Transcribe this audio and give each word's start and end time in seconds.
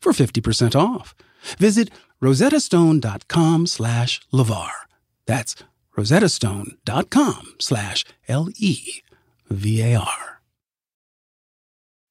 for 0.00 0.12
50% 0.12 0.74
off. 0.74 1.14
Visit 1.58 1.90
rosettastone.com 2.22 3.66
slash 3.66 4.20
LeVar. 4.32 4.70
That's 5.26 5.54
rosettastone.com 5.96 7.54
slash 7.58 8.04
L-E-V-A-R. 8.28 10.37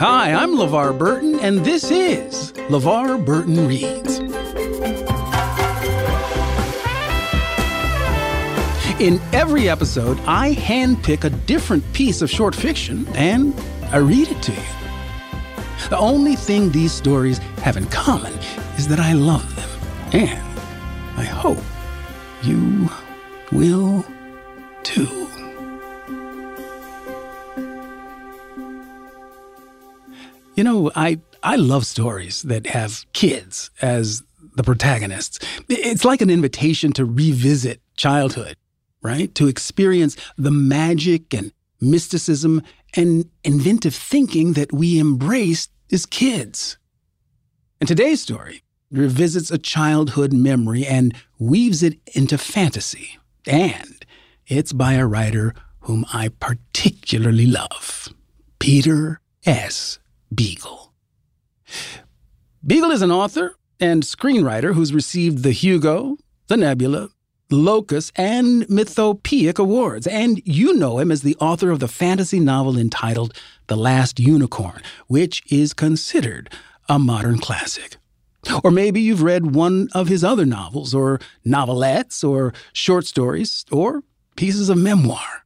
Hi, 0.00 0.32
I'm 0.32 0.54
LeVar 0.54 0.96
Burton, 0.96 1.38
and 1.40 1.58
this 1.58 1.90
is 1.90 2.52
LeVar 2.70 3.22
Burton 3.22 3.68
Reads. 3.68 4.18
In 8.98 9.20
every 9.34 9.68
episode, 9.68 10.18
I 10.20 10.54
handpick 10.54 11.24
a 11.24 11.28
different 11.28 11.84
piece 11.92 12.22
of 12.22 12.30
short 12.30 12.54
fiction 12.54 13.06
and 13.08 13.52
I 13.92 13.98
read 13.98 14.28
it 14.28 14.42
to 14.44 14.52
you. 14.52 14.62
The 15.90 15.98
only 15.98 16.34
thing 16.34 16.70
these 16.70 16.92
stories 16.92 17.36
have 17.58 17.76
in 17.76 17.84
common 17.88 18.32
is 18.78 18.88
that 18.88 19.00
I 19.00 19.12
love 19.12 19.54
them, 19.54 19.68
and 20.14 20.60
I 21.18 21.24
hope 21.24 21.62
you 22.42 22.88
will 23.52 24.02
too. 24.82 25.26
You 30.60 30.64
know, 30.64 30.90
I, 30.94 31.20
I 31.42 31.56
love 31.56 31.86
stories 31.86 32.42
that 32.42 32.66
have 32.66 33.06
kids 33.14 33.70
as 33.80 34.22
the 34.56 34.62
protagonists. 34.62 35.38
It's 35.70 36.04
like 36.04 36.20
an 36.20 36.28
invitation 36.28 36.92
to 36.92 37.06
revisit 37.06 37.80
childhood, 37.96 38.58
right? 39.00 39.34
To 39.36 39.48
experience 39.48 40.18
the 40.36 40.50
magic 40.50 41.32
and 41.32 41.50
mysticism 41.80 42.62
and 42.94 43.30
inventive 43.42 43.94
thinking 43.94 44.52
that 44.52 44.70
we 44.70 45.00
embraced 45.00 45.70
as 45.90 46.04
kids. 46.04 46.76
And 47.80 47.88
today's 47.88 48.20
story 48.20 48.62
revisits 48.90 49.50
a 49.50 49.56
childhood 49.56 50.34
memory 50.34 50.84
and 50.84 51.14
weaves 51.38 51.82
it 51.82 51.98
into 52.14 52.36
fantasy. 52.36 53.18
And 53.46 54.04
it's 54.46 54.74
by 54.74 54.92
a 54.92 55.06
writer 55.06 55.54
whom 55.84 56.04
I 56.12 56.28
particularly 56.28 57.46
love, 57.46 58.10
Peter 58.58 59.22
S. 59.46 59.98
Beagle. 60.34 60.92
Beagle 62.66 62.90
is 62.90 63.02
an 63.02 63.10
author 63.10 63.56
and 63.80 64.02
screenwriter 64.02 64.74
who's 64.74 64.92
received 64.92 65.42
the 65.42 65.52
Hugo, 65.52 66.18
the 66.48 66.56
Nebula, 66.56 67.08
Locus, 67.50 68.12
and 68.14 68.62
Mythopoeic 68.68 69.58
awards, 69.58 70.06
and 70.06 70.40
you 70.44 70.74
know 70.74 70.98
him 70.98 71.10
as 71.10 71.22
the 71.22 71.36
author 71.36 71.70
of 71.70 71.80
the 71.80 71.88
fantasy 71.88 72.38
novel 72.38 72.78
entitled 72.78 73.34
The 73.66 73.76
Last 73.76 74.20
Unicorn, 74.20 74.82
which 75.08 75.42
is 75.50 75.72
considered 75.72 76.52
a 76.88 76.98
modern 76.98 77.38
classic. 77.38 77.96
Or 78.62 78.70
maybe 78.70 79.00
you've 79.00 79.22
read 79.22 79.54
one 79.54 79.88
of 79.92 80.08
his 80.08 80.22
other 80.22 80.46
novels, 80.46 80.94
or 80.94 81.18
novelettes, 81.44 82.22
or 82.22 82.54
short 82.72 83.06
stories, 83.06 83.64
or 83.72 84.02
pieces 84.36 84.68
of 84.68 84.78
memoir. 84.78 85.44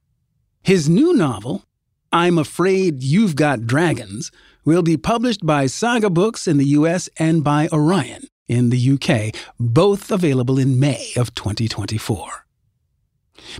His 0.62 0.88
new 0.88 1.14
novel, 1.14 1.64
I'm 2.12 2.38
Afraid 2.38 3.02
You've 3.02 3.34
Got 3.34 3.66
Dragons, 3.66 4.30
will 4.64 4.82
be 4.82 4.96
published 4.96 5.44
by 5.44 5.66
Saga 5.66 6.10
Books 6.10 6.46
in 6.46 6.58
the 6.58 6.66
US 6.78 7.08
and 7.18 7.44
by 7.44 7.68
Orion 7.72 8.28
in 8.48 8.70
the 8.70 8.92
UK, 8.92 9.34
both 9.58 10.10
available 10.10 10.58
in 10.58 10.78
May 10.78 11.12
of 11.16 11.34
2024. 11.34 12.44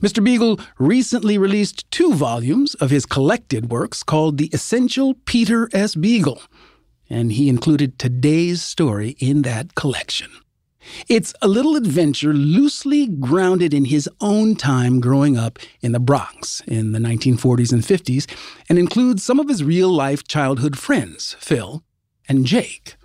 Mr. 0.01 0.23
Beagle 0.23 0.59
recently 0.79 1.39
released 1.39 1.91
two 1.91 2.15
volumes 2.15 2.75
of 2.77 2.91
his 2.91 3.07
collected 3.07 3.71
works 3.71 4.03
called 4.03 4.39
The 4.39 4.51
Essential 4.53 5.15
Peter 5.25 5.69
S. 5.73 5.95
Beagle, 5.95 6.43
and 7.11 7.33
he 7.33 7.49
included 7.49 7.99
today's 7.99 8.63
story 8.63 9.17
in 9.19 9.43
that 9.43 9.75
collection. 9.75 10.31
It's 11.09 11.35
a 11.43 11.49
little 11.49 11.77
adventure 11.77 12.33
loosely 12.33 13.07
grounded 13.07 13.75
in 13.75 13.87
his 13.87 14.09
own 14.21 14.57
time 14.57 15.01
growing 15.01 15.37
up 15.37 15.59
in 15.81 15.93
the 15.93 16.01
Bronx 16.01 16.61
in 16.67 16.93
the 16.93 16.99
1940s 16.99 17.73
and 17.73 17.83
50s 17.83 18.27
and 18.69 18.79
includes 18.79 19.23
some 19.23 19.41
of 19.41 19.49
his 19.49 19.65
real 19.65 19.89
life 19.89 20.27
childhood 20.27 20.79
friends, 20.79 21.37
Phil 21.39 21.83
and 22.29 22.47
Jake. 22.47 22.97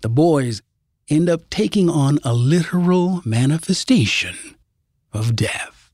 The 0.00 0.08
boys 0.08 0.62
end 1.08 1.28
up 1.28 1.48
taking 1.50 1.88
on 1.88 2.18
a 2.24 2.34
literal 2.34 3.22
manifestation 3.24 4.36
of 5.12 5.36
death. 5.36 5.90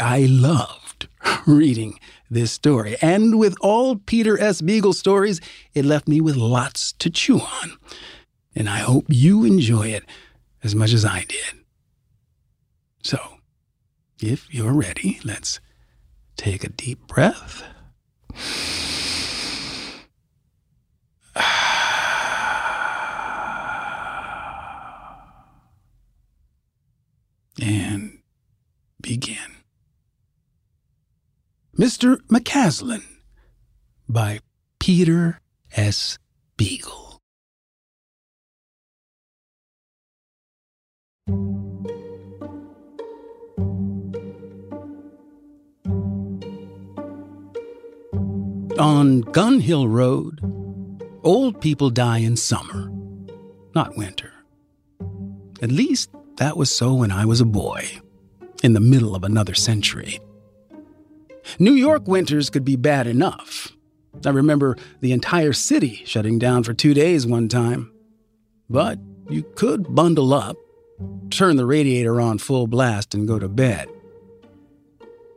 I 0.00 0.26
loved 0.26 1.08
reading 1.46 1.98
this 2.30 2.50
story, 2.50 2.96
and 3.02 3.38
with 3.38 3.54
all 3.60 3.96
Peter 3.96 4.40
S. 4.40 4.62
Beagle 4.62 4.94
stories, 4.94 5.40
it 5.74 5.84
left 5.84 6.08
me 6.08 6.20
with 6.20 6.36
lots 6.36 6.92
to 6.94 7.10
chew 7.10 7.40
on 7.40 7.76
and 8.54 8.68
I 8.68 8.78
hope 8.78 9.06
you 9.08 9.44
enjoy 9.44 9.88
it 9.88 10.04
as 10.62 10.74
much 10.74 10.92
as 10.92 11.04
I 11.04 11.24
did. 11.28 11.64
So, 13.02 13.18
if 14.20 14.52
you're 14.54 14.72
ready, 14.72 15.20
let's 15.24 15.60
take 16.36 16.64
a 16.64 16.68
deep 16.68 17.06
breath. 17.06 17.62
And 27.60 28.18
begin. 29.00 29.36
Mr. 31.78 32.16
McCaslin 32.28 33.04
by 34.08 34.40
Peter 34.78 35.38
S. 35.76 36.18
Beagle. 36.56 37.11
On 48.78 49.20
Gun 49.20 49.60
Hill 49.60 49.86
Road, 49.86 50.40
old 51.22 51.60
people 51.60 51.90
die 51.90 52.18
in 52.18 52.36
summer, 52.36 52.90
not 53.74 53.96
winter. 53.96 54.32
At 55.60 55.70
least 55.70 56.10
that 56.38 56.56
was 56.56 56.74
so 56.74 56.94
when 56.94 57.12
I 57.12 57.26
was 57.26 57.40
a 57.40 57.44
boy, 57.44 58.00
in 58.62 58.72
the 58.72 58.80
middle 58.80 59.14
of 59.14 59.24
another 59.24 59.54
century. 59.54 60.20
New 61.58 61.74
York 61.74 62.08
winters 62.08 62.48
could 62.48 62.64
be 62.64 62.76
bad 62.76 63.06
enough. 63.06 63.72
I 64.24 64.30
remember 64.30 64.76
the 65.00 65.12
entire 65.12 65.52
city 65.52 66.02
shutting 66.06 66.38
down 66.38 66.62
for 66.62 66.72
two 66.72 66.94
days 66.94 67.26
one 67.26 67.48
time. 67.48 67.92
But 68.70 68.98
you 69.28 69.42
could 69.54 69.94
bundle 69.94 70.32
up, 70.32 70.56
turn 71.30 71.56
the 71.56 71.66
radiator 71.66 72.20
on 72.20 72.38
full 72.38 72.66
blast, 72.66 73.14
and 73.14 73.26
go 73.26 73.38
to 73.38 73.48
bed. 73.48 73.88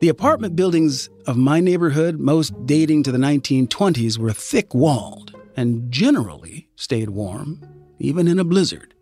The 0.01 0.09
apartment 0.09 0.55
buildings 0.55 1.09
of 1.25 1.37
my 1.37 1.59
neighborhood, 1.59 2.19
most 2.19 2.53
dating 2.65 3.03
to 3.03 3.11
the 3.11 3.17
1920s, 3.17 4.17
were 4.17 4.33
thick 4.33 4.75
walled 4.75 5.33
and 5.55 5.91
generally 5.91 6.67
stayed 6.75 7.09
warm, 7.09 7.61
even 7.97 8.27
in 8.27 8.37
a 8.37 8.43
blizzard. 8.43 8.93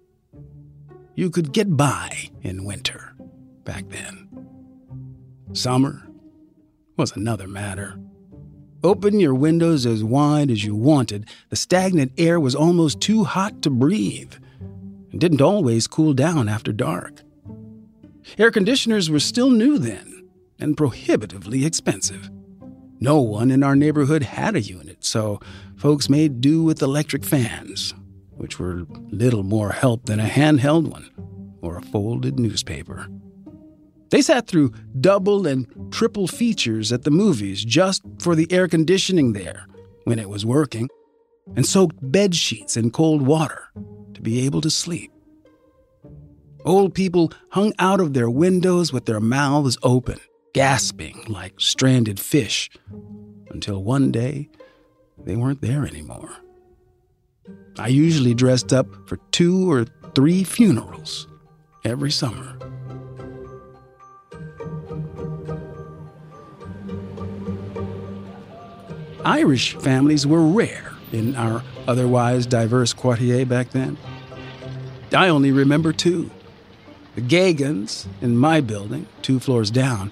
You 1.16 1.30
could 1.30 1.52
get 1.52 1.76
by 1.76 2.30
in 2.42 2.64
winter 2.64 3.16
back 3.64 3.90
then. 3.90 4.30
Summer 5.54 6.08
was 6.96 7.16
another 7.16 7.48
matter. 7.48 8.00
Open 8.84 9.20
your 9.20 9.34
windows 9.34 9.86
as 9.86 10.04
wide 10.04 10.52
as 10.52 10.64
you 10.64 10.76
wanted, 10.76 11.28
the 11.50 11.56
stagnant 11.56 12.12
air 12.18 12.40
was 12.40 12.56
almost 12.56 13.00
too 13.00 13.24
hot 13.24 13.62
to 13.62 13.70
breathe 13.70 14.34
and 15.14 15.22
didn't 15.22 15.42
always 15.42 15.88
cool 15.88 16.14
down 16.14 16.50
after 16.50 16.74
dark. 16.74 17.22
Air 18.38 18.52
conditioners 18.52 19.10
were 19.10 19.20
still 19.20 19.52
new 19.52 19.78
then 19.78 20.28
and 20.60 20.76
prohibitively 20.76 21.66
expensive. 21.66 22.30
No 23.00 23.22
one 23.22 23.52
in 23.52 23.64
our 23.64 23.76
neighborhood 23.76 24.24
had 24.24 24.56
a 24.56 24.62
unit, 24.62 25.06
so 25.06 25.40
folks 25.78 26.10
made 26.10 26.42
do 26.42 26.64
with 26.64 26.82
electric 26.82 27.24
fans, 27.24 27.94
which 28.32 28.60
were 28.60 28.86
little 29.10 29.44
more 29.44 29.72
help 29.72 30.06
than 30.06 30.20
a 30.20 30.26
handheld 30.26 30.88
one 30.88 31.10
or 31.62 31.78
a 31.78 31.82
folded 31.82 32.40
newspaper. 32.40 33.08
They 34.10 34.22
sat 34.22 34.48
through 34.48 34.74
double 35.00 35.46
and 35.46 35.68
triple 35.92 36.28
features 36.28 36.92
at 36.92 37.04
the 37.04 37.12
movies 37.12 37.64
just 37.64 38.02
for 38.20 38.36
the 38.36 38.52
air 38.52 38.68
conditioning 38.68 39.34
there 39.34 39.68
when 40.06 40.18
it 40.18 40.30
was 40.30 40.46
working, 40.46 40.90
and 41.56 41.66
soaked 41.66 41.98
bed 42.02 42.34
sheets 42.36 42.78
in 42.78 42.90
cold 42.90 43.22
water 43.22 43.70
be 44.24 44.46
able 44.46 44.62
to 44.62 44.70
sleep. 44.70 45.12
Old 46.66 46.94
people 46.94 47.32
hung 47.50 47.74
out 47.78 48.00
of 48.00 48.14
their 48.14 48.30
windows 48.30 48.94
with 48.94 49.06
their 49.06 49.20
mouths 49.20 49.78
open, 49.84 50.20
gasping 50.54 51.26
like 51.28 51.60
stranded 51.60 52.20
fish, 52.20 52.70
until 53.50 53.84
one 53.84 54.12
day 54.12 54.50
they 55.18 55.36
weren't 55.36 55.62
there 55.62 55.86
anymore. 55.86 56.32
I 57.78 57.88
usually 57.88 58.34
dressed 58.34 58.72
up 58.72 58.88
for 59.08 59.18
two 59.32 59.70
or 59.70 59.86
three 60.16 60.44
funerals 60.44 61.28
every 61.84 62.12
summer. 62.12 62.58
Irish 69.26 69.76
families 69.76 70.28
were 70.28 70.46
rare 70.46 70.94
in 71.12 71.36
our 71.36 71.64
otherwise 71.88 72.46
diverse 72.46 72.94
quartier 72.94 73.46
back 73.46 73.70
then. 73.72 73.98
I 75.14 75.30
only 75.30 75.52
remember 75.52 75.94
two 75.94 76.32
the 77.16 77.22
Gagans 77.22 78.08
in 78.22 78.36
my 78.36 78.60
building, 78.60 79.06
two 79.22 79.40
floors 79.40 79.70
down, 79.70 80.10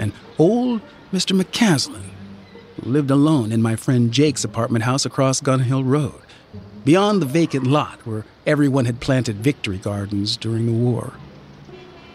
and 0.00 0.12
old 0.36 0.80
Mr. 1.12 1.40
McCaslin, 1.40 2.10
who 2.76 2.90
lived 2.90 3.10
alone 3.10 3.52
in 3.52 3.62
my 3.62 3.76
friend 3.76 4.10
Jake's 4.10 4.42
apartment 4.42 4.84
house 4.84 5.06
across 5.06 5.40
Gun 5.40 5.60
Hill 5.60 5.84
Road, 5.84 6.20
beyond 6.84 7.22
the 7.22 7.26
vacant 7.26 7.68
lot 7.68 8.04
where 8.04 8.24
everyone 8.46 8.86
had 8.86 8.98
planted 8.98 9.36
victory 9.36 9.78
gardens 9.78 10.36
during 10.36 10.66
the 10.66 10.72
war. 10.72 11.12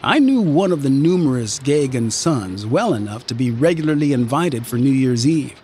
I 0.04 0.20
knew 0.20 0.42
one 0.42 0.74
of 0.74 0.84
the 0.84 0.90
numerous 0.90 1.60
Gagan 1.60 2.12
sons 2.12 2.66
well 2.66 2.94
enough 2.94 3.26
to 3.28 3.34
be 3.34 3.52
regularly 3.52 4.12
invited 4.12 4.68
for 4.68 4.78
New 4.78 4.92
Year's 4.92 5.26
Eve. 5.26 5.60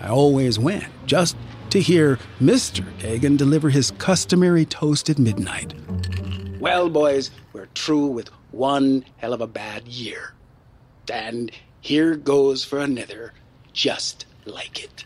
I 0.00 0.08
always 0.08 0.58
went, 0.58 0.86
just 1.06 1.36
to 1.70 1.80
hear 1.80 2.18
Mr. 2.40 2.84
Gagan 2.98 3.36
deliver 3.36 3.70
his 3.70 3.90
customary 3.92 4.64
toast 4.64 5.10
at 5.10 5.18
midnight. 5.18 5.74
Well, 6.60 6.88
boys, 6.88 7.30
we're 7.52 7.68
through 7.74 8.06
with 8.06 8.28
one 8.50 9.04
hell 9.18 9.32
of 9.32 9.40
a 9.40 9.46
bad 9.46 9.88
year. 9.88 10.34
And 11.12 11.50
here 11.80 12.16
goes 12.16 12.64
for 12.64 12.78
another, 12.78 13.34
just 13.72 14.26
like 14.46 14.82
it. 14.82 15.04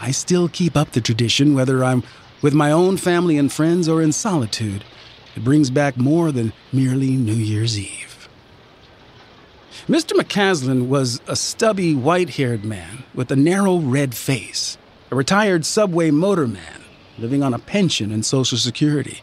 I 0.00 0.12
still 0.12 0.48
keep 0.48 0.76
up 0.76 0.92
the 0.92 1.00
tradition, 1.00 1.54
whether 1.54 1.84
I'm 1.84 2.02
with 2.42 2.54
my 2.54 2.72
own 2.72 2.96
family 2.96 3.36
and 3.36 3.52
friends 3.52 3.88
or 3.88 4.00
in 4.00 4.12
solitude. 4.12 4.84
It 5.36 5.44
brings 5.44 5.70
back 5.70 5.96
more 5.96 6.32
than 6.32 6.52
merely 6.72 7.10
New 7.10 7.34
Year's 7.34 7.78
Eve. 7.78 8.09
Mr. 9.88 10.12
McCaslin 10.12 10.88
was 10.88 11.20
a 11.26 11.36
stubby, 11.36 11.94
white 11.94 12.30
haired 12.30 12.64
man 12.64 13.04
with 13.14 13.30
a 13.30 13.36
narrow 13.36 13.78
red 13.78 14.14
face, 14.14 14.76
a 15.10 15.14
retired 15.14 15.64
subway 15.64 16.10
motorman 16.10 16.80
living 17.18 17.42
on 17.42 17.54
a 17.54 17.58
pension 17.58 18.10
and 18.10 18.24
Social 18.24 18.58
Security. 18.58 19.22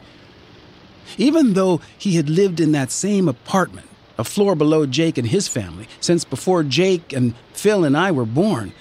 Even 1.18 1.54
though 1.54 1.82
he 1.98 2.16
had 2.16 2.30
lived 2.30 2.60
in 2.60 2.72
that 2.74 2.92
same 2.92 3.28
apartment, 3.28 3.88
a 4.18 4.24
floor 4.24 4.56
below 4.56 4.86
Jake 4.86 5.18
and 5.18 5.28
his 5.28 5.48
family, 5.48 5.88
since 6.00 6.24
before 6.24 6.64
Jake 6.64 7.14
and 7.14 7.34
Phil 7.54 7.84
and 7.84 7.96
I 7.96 8.12
were 8.12 8.26
born, 8.26 8.74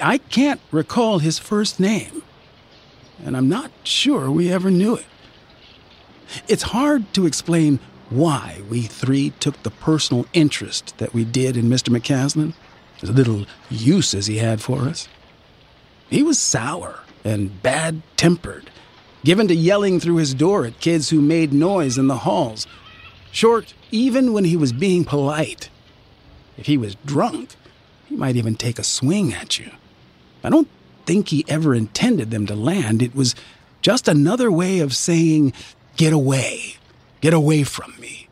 I 0.00 0.18
can't 0.18 0.60
recall 0.70 1.18
his 1.18 1.38
first 1.38 1.78
name. 1.78 2.22
And 3.24 3.36
I'm 3.36 3.48
not 3.48 3.70
sure 3.82 4.30
we 4.30 4.50
ever 4.52 4.70
knew 4.70 4.96
it. 4.96 5.06
It's 6.48 6.62
hard 6.64 7.12
to 7.14 7.26
explain 7.26 7.78
why 8.10 8.62
we 8.68 8.82
three 8.82 9.30
took 9.40 9.62
the 9.62 9.70
personal 9.70 10.26
interest 10.32 10.96
that 10.98 11.14
we 11.14 11.24
did 11.24 11.56
in 11.56 11.64
Mr. 11.64 11.88
McCaslin, 11.88 12.54
as 13.02 13.10
little 13.10 13.46
use 13.70 14.14
as 14.14 14.26
he 14.26 14.38
had 14.38 14.60
for 14.60 14.82
us. 14.82 15.08
He 16.10 16.22
was 16.22 16.38
sour 16.38 17.00
and 17.24 17.62
bad 17.62 18.02
tempered, 18.16 18.70
given 19.24 19.48
to 19.48 19.54
yelling 19.54 20.00
through 20.00 20.16
his 20.16 20.34
door 20.34 20.64
at 20.66 20.80
kids 20.80 21.10
who 21.10 21.20
made 21.20 21.52
noise 21.52 21.98
in 21.98 22.08
the 22.08 22.18
halls. 22.18 22.66
Short, 23.32 23.74
even 23.90 24.32
when 24.32 24.44
he 24.44 24.56
was 24.56 24.72
being 24.72 25.04
polite. 25.04 25.70
If 26.56 26.66
he 26.66 26.78
was 26.78 26.94
drunk, 27.04 27.56
he 28.06 28.16
might 28.16 28.36
even 28.36 28.54
take 28.54 28.78
a 28.78 28.84
swing 28.84 29.32
at 29.32 29.58
you. 29.58 29.70
I 30.44 30.50
don't 30.50 30.68
think 31.06 31.28
he 31.28 31.44
ever 31.48 31.74
intended 31.74 32.30
them 32.30 32.46
to 32.46 32.54
land. 32.54 33.02
It 33.02 33.14
was 33.14 33.34
just 33.80 34.08
another 34.08 34.50
way 34.50 34.80
of 34.80 34.94
saying, 34.94 35.52
Get 35.96 36.12
away. 36.12 36.76
Get 37.24 37.32
away 37.32 37.62
from 37.62 37.98
me. 37.98 38.28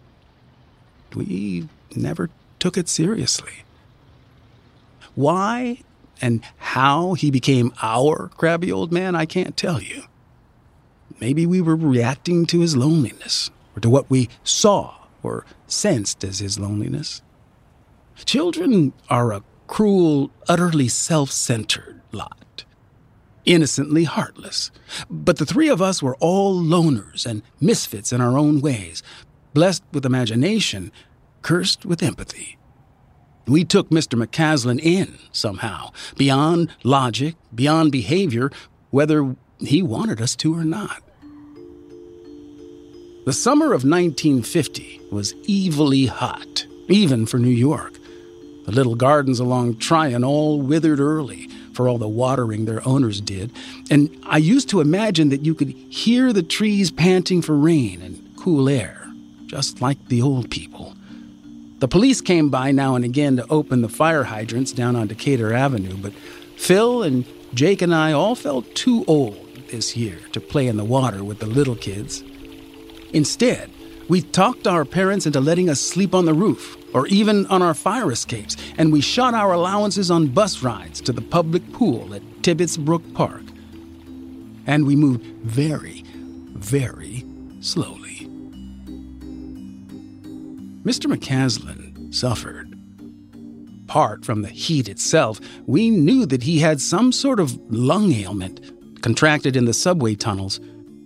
We 1.14 1.66
never 1.96 2.28
took 2.58 2.76
it 2.76 2.90
seriously. 2.90 3.64
Why 5.14 5.78
and 6.20 6.42
how 6.58 7.14
he 7.14 7.30
became 7.30 7.72
our 7.80 8.28
crabby 8.36 8.70
old 8.70 8.92
man, 8.92 9.16
I 9.16 9.24
can't 9.24 9.56
tell 9.56 9.80
you. 9.80 10.02
Maybe 11.20 11.46
we 11.46 11.62
were 11.62 11.74
reacting 11.74 12.44
to 12.48 12.60
his 12.60 12.76
loneliness, 12.76 13.50
or 13.74 13.80
to 13.80 13.88
what 13.88 14.10
we 14.10 14.28
saw 14.44 14.96
or 15.22 15.46
sensed 15.66 16.22
as 16.22 16.40
his 16.40 16.58
loneliness. 16.58 17.22
Children 18.26 18.92
are 19.08 19.32
a 19.32 19.42
cruel, 19.68 20.30
utterly 20.50 20.88
self 20.88 21.30
centered 21.30 22.02
lot, 22.12 22.41
innocently 23.44 24.04
heartless. 24.04 24.70
But 25.10 25.38
the 25.38 25.46
three 25.46 25.68
of 25.68 25.82
us 25.82 26.02
were 26.02 26.16
all 26.16 26.60
loners 26.60 27.26
and 27.26 27.42
misfits 27.60 28.12
in 28.12 28.20
our 28.20 28.38
own 28.38 28.60
ways, 28.60 29.02
blessed 29.54 29.84
with 29.92 30.06
imagination, 30.06 30.92
cursed 31.42 31.84
with 31.84 32.02
empathy. 32.02 32.58
We 33.46 33.64
took 33.64 33.90
Mr. 33.90 34.22
McCaslin 34.22 34.80
in 34.80 35.18
somehow, 35.32 35.90
beyond 36.16 36.70
logic, 36.84 37.34
beyond 37.54 37.90
behavior, 37.90 38.50
whether 38.90 39.36
he 39.58 39.82
wanted 39.82 40.20
us 40.20 40.36
to 40.36 40.54
or 40.54 40.64
not. 40.64 41.02
The 43.24 43.32
summer 43.32 43.66
of 43.66 43.84
1950 43.84 45.00
was 45.10 45.34
evilly 45.48 46.06
hot, 46.06 46.66
even 46.88 47.26
for 47.26 47.38
New 47.38 47.50
York. 47.50 47.94
The 48.66 48.72
little 48.72 48.94
gardens 48.94 49.40
along 49.40 49.78
Tryon 49.78 50.24
all 50.24 50.60
withered 50.60 51.00
early 51.00 51.48
for 51.72 51.88
all 51.88 51.98
the 51.98 52.08
watering 52.08 52.64
their 52.64 52.86
owners 52.86 53.20
did, 53.20 53.50
and 53.90 54.10
I 54.24 54.38
used 54.38 54.68
to 54.70 54.80
imagine 54.80 55.28
that 55.30 55.44
you 55.44 55.54
could 55.54 55.68
hear 55.68 56.32
the 56.32 56.42
trees 56.42 56.90
panting 56.90 57.42
for 57.42 57.56
rain 57.56 58.02
and 58.02 58.32
cool 58.36 58.68
air, 58.68 59.06
just 59.46 59.80
like 59.80 60.08
the 60.08 60.22
old 60.22 60.50
people. 60.50 60.94
The 61.78 61.88
police 61.88 62.20
came 62.20 62.48
by 62.48 62.70
now 62.70 62.94
and 62.94 63.04
again 63.04 63.36
to 63.36 63.46
open 63.48 63.82
the 63.82 63.88
fire 63.88 64.24
hydrants 64.24 64.72
down 64.72 64.94
on 64.94 65.08
Decatur 65.08 65.52
Avenue, 65.52 65.96
but 65.96 66.12
Phil 66.56 67.02
and 67.02 67.24
Jake 67.54 67.82
and 67.82 67.94
I 67.94 68.12
all 68.12 68.34
felt 68.34 68.72
too 68.74 69.04
old 69.08 69.66
this 69.70 69.96
year 69.96 70.18
to 70.32 70.40
play 70.40 70.68
in 70.68 70.76
the 70.76 70.84
water 70.84 71.24
with 71.24 71.40
the 71.40 71.46
little 71.46 71.74
kids. 71.74 72.22
Instead, 73.12 73.70
we 74.08 74.22
talked 74.22 74.66
our 74.66 74.84
parents 74.84 75.26
into 75.26 75.40
letting 75.40 75.68
us 75.68 75.80
sleep 75.80 76.14
on 76.14 76.24
the 76.24 76.34
roof 76.34 76.76
or 76.94 77.06
even 77.08 77.46
on 77.46 77.62
our 77.62 77.74
fire 77.74 78.10
escapes, 78.10 78.56
and 78.78 78.92
we 78.92 79.00
shot 79.00 79.34
our 79.34 79.52
allowances 79.52 80.10
on 80.10 80.28
bus 80.28 80.62
rides 80.62 81.00
to 81.02 81.12
the 81.12 81.22
public 81.22 81.72
pool 81.72 82.14
at 82.14 82.22
Tibbetts 82.42 82.76
Brook 82.76 83.02
Park. 83.14 83.42
And 84.66 84.86
we 84.86 84.96
moved 84.96 85.24
very, 85.44 86.04
very 86.54 87.24
slowly. 87.60 88.28
Mr. 90.84 91.12
McCaslin 91.12 92.12
suffered. 92.14 92.68
Apart 93.84 94.24
from 94.24 94.42
the 94.42 94.48
heat 94.48 94.88
itself, 94.88 95.40
we 95.66 95.90
knew 95.90 96.26
that 96.26 96.42
he 96.42 96.58
had 96.58 96.80
some 96.80 97.12
sort 97.12 97.38
of 97.38 97.58
lung 97.70 98.12
ailment 98.12 98.60
contracted 99.02 99.56
in 99.56 99.64
the 99.64 99.74
subway 99.74 100.14
tunnels, 100.14 100.60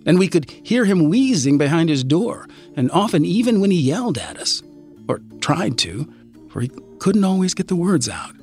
and 0.05 0.17
we 0.17 0.27
could 0.27 0.49
hear 0.63 0.85
him 0.85 1.09
wheezing 1.09 1.57
behind 1.57 1.89
his 1.89 2.03
door, 2.03 2.47
and 2.75 2.89
often 2.91 3.25
even 3.25 3.59
when 3.59 3.71
he 3.71 3.79
yelled 3.79 4.17
at 4.17 4.37
us, 4.37 4.63
or 5.07 5.21
tried 5.39 5.77
to, 5.79 6.11
for 6.49 6.61
he 6.61 6.69
couldn't 6.99 7.23
always 7.23 7.53
get 7.53 7.67
the 7.67 7.75
words 7.75 8.09
out. 8.09 8.35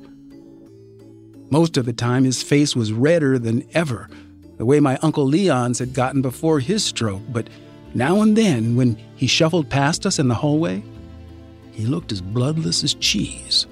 Most 1.49 1.77
of 1.77 1.85
the 1.85 1.93
time, 1.93 2.23
his 2.23 2.41
face 2.41 2.75
was 2.75 2.91
redder 2.91 3.37
than 3.37 3.67
ever, 3.73 4.09
the 4.57 4.65
way 4.65 4.79
my 4.79 4.97
Uncle 5.01 5.25
Leon's 5.25 5.79
had 5.79 5.93
gotten 5.93 6.21
before 6.21 6.59
his 6.59 6.83
stroke, 6.83 7.21
but 7.29 7.49
now 7.93 8.21
and 8.21 8.35
then, 8.35 8.75
when 8.75 8.97
he 9.15 9.27
shuffled 9.27 9.69
past 9.69 10.05
us 10.05 10.19
in 10.19 10.27
the 10.27 10.35
hallway, 10.35 10.83
he 11.71 11.85
looked 11.85 12.11
as 12.11 12.21
bloodless 12.21 12.83
as 12.83 12.93
cheese. 12.95 13.67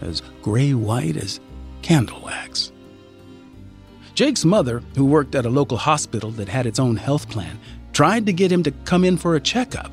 as 0.00 0.22
gray 0.42 0.74
white 0.74 1.16
as 1.16 1.40
candle 1.82 2.20
wax. 2.22 2.72
Jake's 4.14 4.44
mother, 4.44 4.82
who 4.96 5.04
worked 5.04 5.34
at 5.34 5.46
a 5.46 5.50
local 5.50 5.76
hospital 5.76 6.30
that 6.32 6.48
had 6.48 6.66
its 6.66 6.78
own 6.78 6.96
health 6.96 7.28
plan, 7.28 7.58
tried 7.92 8.26
to 8.26 8.32
get 8.32 8.52
him 8.52 8.62
to 8.62 8.70
come 8.84 9.04
in 9.04 9.16
for 9.16 9.34
a 9.34 9.40
checkup. 9.40 9.90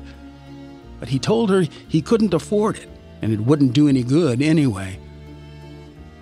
But 1.02 1.08
he 1.08 1.18
told 1.18 1.50
her 1.50 1.66
he 1.88 2.00
couldn't 2.00 2.32
afford 2.32 2.76
it 2.76 2.88
and 3.22 3.32
it 3.32 3.40
wouldn't 3.40 3.72
do 3.72 3.88
any 3.88 4.04
good 4.04 4.40
anyway. 4.40 5.00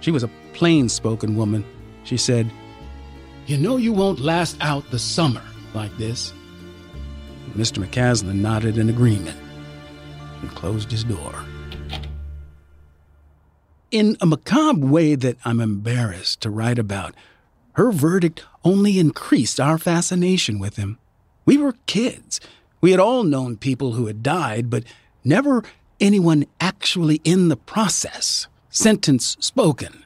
She 0.01 0.11
was 0.11 0.23
a 0.23 0.31
plain 0.55 0.89
spoken 0.89 1.37
woman. 1.37 1.67
She 2.05 2.17
said, 2.17 2.51
You 3.47 3.59
know 3.59 3.77
you 3.77 3.93
won't 3.93 4.21
last 4.21 4.57
out 4.63 4.91
the 4.91 4.99
summer 4.99 5.43
like 5.75 5.95
this. 5.99 6.33
Mr. 7.51 7.85
McCaslin 7.85 8.37
nodded 8.37 8.79
in 8.79 8.89
agreement 8.89 9.37
and 10.41 10.49
closed 10.53 10.91
his 10.91 11.05
door. 11.05 11.35
In 13.91 14.17
a 14.23 14.25
macabre 14.25 14.87
way 14.87 15.15
that 15.15 15.37
I'm 15.45 15.61
embarrassed 15.61 16.41
to 16.41 16.49
write 16.49 16.79
about, 16.79 17.15
her 17.73 17.93
verdict 17.93 18.47
only 18.65 18.99
increased 18.99 19.61
our 19.61 19.77
fascination 19.77 20.59
with 20.59 20.77
him. 20.77 20.99
We 21.45 21.59
were 21.59 21.75
kids. 21.85 22.41
We 22.81 22.93
had 22.93 23.01
all 23.01 23.25
known 23.25 23.57
people 23.57 23.93
who 23.93 24.07
had 24.07 24.23
died, 24.23 24.71
but 24.71 24.85
never 25.25 25.63
anyone 26.01 26.47
actually 26.61 27.21
in 27.25 27.49
the 27.49 27.57
process. 27.57 28.47
Sentence 28.71 29.37
spoken, 29.41 30.05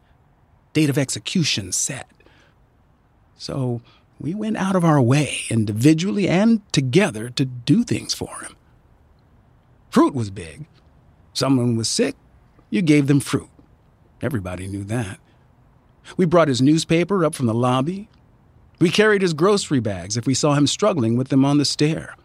date 0.73 0.91
of 0.91 0.99
execution 0.99 1.71
set. 1.73 2.11
So 3.37 3.81
we 4.19 4.35
went 4.35 4.57
out 4.57 4.75
of 4.75 4.85
our 4.85 5.01
way, 5.01 5.41
individually 5.51 6.29
and 6.29 6.61
together, 6.73 7.29
to 7.31 7.45
do 7.45 7.85
things 7.85 8.15
for 8.15 8.41
him. 8.41 8.57
Fruit 9.91 10.15
was 10.15 10.31
big. 10.31 10.67
Someone 11.33 11.77
was 11.77 11.89
sick, 11.89 12.17
you 12.71 12.81
gave 12.83 13.07
them 13.07 13.21
fruit. 13.21 13.51
Everybody 14.23 14.67
knew 14.67 14.85
that. 14.85 15.19
We 16.17 16.25
brought 16.25 16.49
his 16.49 16.63
newspaper 16.63 17.25
up 17.25 17.35
from 17.35 17.47
the 17.47 17.55
lobby. 17.55 18.09
We 18.79 18.91
carried 18.91 19.23
his 19.23 19.35
grocery 19.35 19.81
bags 19.81 20.17
if 20.17 20.27
we 20.27 20.35
saw 20.35 20.55
him 20.55 20.67
struggling 20.67 21.17
with 21.17 21.29
them 21.29 21.45
on 21.45 21.59
the 21.59 21.65
stair. 21.65 22.17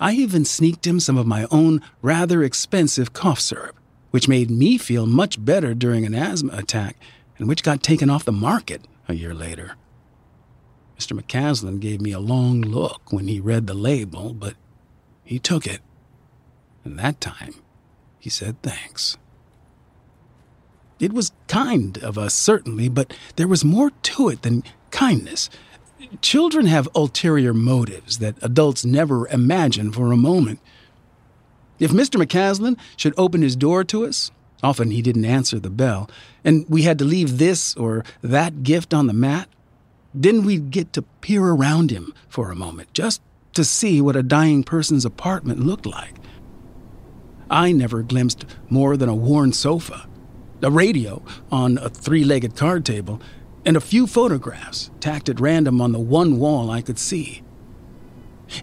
I 0.00 0.12
even 0.12 0.44
sneaked 0.44 0.86
him 0.86 1.00
some 1.00 1.18
of 1.18 1.26
my 1.26 1.46
own 1.50 1.82
rather 2.02 2.42
expensive 2.42 3.12
cough 3.12 3.40
syrup, 3.40 3.76
which 4.10 4.28
made 4.28 4.50
me 4.50 4.78
feel 4.78 5.06
much 5.06 5.44
better 5.44 5.74
during 5.74 6.06
an 6.06 6.14
asthma 6.14 6.56
attack 6.56 6.96
and 7.36 7.48
which 7.48 7.62
got 7.62 7.82
taken 7.82 8.10
off 8.10 8.24
the 8.24 8.32
market 8.32 8.86
a 9.08 9.14
year 9.14 9.34
later. 9.34 9.76
Mr. 10.98 11.18
McCaslin 11.18 11.80
gave 11.80 12.00
me 12.00 12.12
a 12.12 12.18
long 12.18 12.60
look 12.60 13.12
when 13.12 13.28
he 13.28 13.38
read 13.40 13.66
the 13.66 13.74
label, 13.74 14.32
but 14.32 14.54
he 15.22 15.38
took 15.38 15.66
it. 15.66 15.80
And 16.84 16.98
that 16.98 17.20
time, 17.20 17.54
he 18.18 18.30
said 18.30 18.60
thanks. 18.62 19.16
It 20.98 21.12
was 21.12 21.32
kind 21.46 21.98
of 21.98 22.18
us, 22.18 22.34
certainly, 22.34 22.88
but 22.88 23.14
there 23.36 23.46
was 23.46 23.64
more 23.64 23.90
to 23.90 24.28
it 24.28 24.42
than 24.42 24.64
kindness. 24.90 25.48
Children 26.20 26.66
have 26.66 26.88
ulterior 26.94 27.52
motives 27.52 28.18
that 28.18 28.36
adults 28.42 28.84
never 28.84 29.26
imagine 29.28 29.92
for 29.92 30.12
a 30.12 30.16
moment. 30.16 30.60
If 31.78 31.90
Mr. 31.90 32.22
McCaslin 32.22 32.78
should 32.96 33.14
open 33.16 33.42
his 33.42 33.56
door 33.56 33.84
to 33.84 34.04
us, 34.04 34.30
often 34.62 34.90
he 34.90 35.02
didn't 35.02 35.24
answer 35.24 35.58
the 35.58 35.70
bell, 35.70 36.10
and 36.44 36.66
we 36.68 36.82
had 36.82 36.98
to 36.98 37.04
leave 37.04 37.38
this 37.38 37.76
or 37.76 38.04
that 38.22 38.62
gift 38.62 38.92
on 38.92 39.06
the 39.06 39.12
mat, 39.12 39.48
then 40.14 40.44
we'd 40.44 40.70
get 40.70 40.92
to 40.94 41.02
peer 41.02 41.44
around 41.44 41.90
him 41.90 42.12
for 42.28 42.50
a 42.50 42.56
moment, 42.56 42.92
just 42.92 43.20
to 43.52 43.64
see 43.64 44.00
what 44.00 44.16
a 44.16 44.22
dying 44.22 44.64
person's 44.64 45.04
apartment 45.04 45.60
looked 45.60 45.86
like. 45.86 46.14
I 47.50 47.72
never 47.72 48.02
glimpsed 48.02 48.44
more 48.68 48.96
than 48.96 49.08
a 49.08 49.14
worn 49.14 49.52
sofa, 49.52 50.08
a 50.62 50.70
radio 50.70 51.22
on 51.50 51.78
a 51.78 51.88
three 51.88 52.24
legged 52.24 52.56
card 52.56 52.84
table, 52.84 53.20
and 53.68 53.76
a 53.76 53.82
few 53.82 54.06
photographs 54.06 54.90
tacked 54.98 55.28
at 55.28 55.38
random 55.38 55.78
on 55.78 55.92
the 55.92 55.98
one 55.98 56.38
wall 56.38 56.70
I 56.70 56.80
could 56.80 56.98
see. 56.98 57.42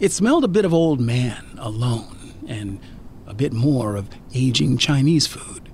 It 0.02 0.12
smelled 0.12 0.44
a 0.44 0.48
bit 0.48 0.66
of 0.66 0.74
old 0.74 1.00
man 1.00 1.46
alone 1.60 2.34
and 2.48 2.80
a 3.28 3.36
bit 3.36 3.54
more 3.54 3.98
of 3.98 4.10
aging 4.34 4.80
Chinese 4.80 5.28
food. 5.28 5.70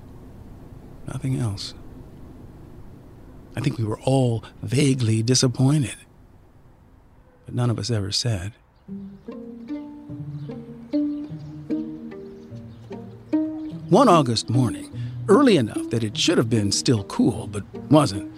Nothing 1.06 1.40
else. 1.40 1.72
I 3.56 3.60
think 3.60 3.78
we 3.78 3.84
were 3.84 4.00
all 4.00 4.44
vaguely 4.60 5.22
disappointed, 5.22 5.96
but 7.46 7.54
none 7.54 7.70
of 7.70 7.78
us 7.78 7.90
ever 7.90 8.12
said. 8.12 8.52
One 13.88 14.10
August 14.10 14.50
morning, 14.50 14.92
early 15.26 15.56
enough 15.56 15.88
that 15.88 16.04
it 16.04 16.18
should 16.18 16.36
have 16.36 16.50
been 16.50 16.70
still 16.70 17.04
cool, 17.04 17.46
but 17.46 17.64
wasn't, 17.90 18.31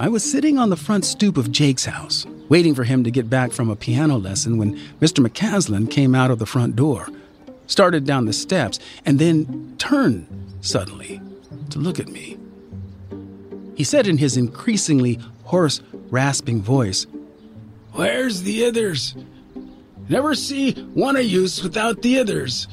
I 0.00 0.08
was 0.08 0.24
sitting 0.28 0.56
on 0.56 0.70
the 0.70 0.78
front 0.78 1.04
stoop 1.04 1.36
of 1.36 1.52
Jake's 1.52 1.84
house, 1.84 2.24
waiting 2.48 2.74
for 2.74 2.84
him 2.84 3.04
to 3.04 3.10
get 3.10 3.28
back 3.28 3.52
from 3.52 3.68
a 3.68 3.76
piano 3.76 4.16
lesson 4.16 4.56
when 4.56 4.78
Mr. 4.98 5.22
McCaslin 5.22 5.90
came 5.90 6.14
out 6.14 6.30
of 6.30 6.38
the 6.38 6.46
front 6.46 6.74
door, 6.74 7.06
started 7.66 8.06
down 8.06 8.24
the 8.24 8.32
steps, 8.32 8.78
and 9.04 9.18
then 9.18 9.74
turned 9.76 10.26
suddenly 10.62 11.20
to 11.68 11.78
look 11.78 12.00
at 12.00 12.08
me. 12.08 12.38
He 13.74 13.84
said 13.84 14.06
in 14.06 14.16
his 14.16 14.38
increasingly 14.38 15.18
hoarse, 15.44 15.82
rasping 16.08 16.62
voice, 16.62 17.06
Where's 17.92 18.42
the 18.42 18.64
others? 18.64 19.14
Never 20.08 20.34
see 20.34 20.72
one 20.94 21.16
of 21.16 21.26
yous 21.26 21.62
without 21.62 22.00
the 22.00 22.18
others. 22.18 22.68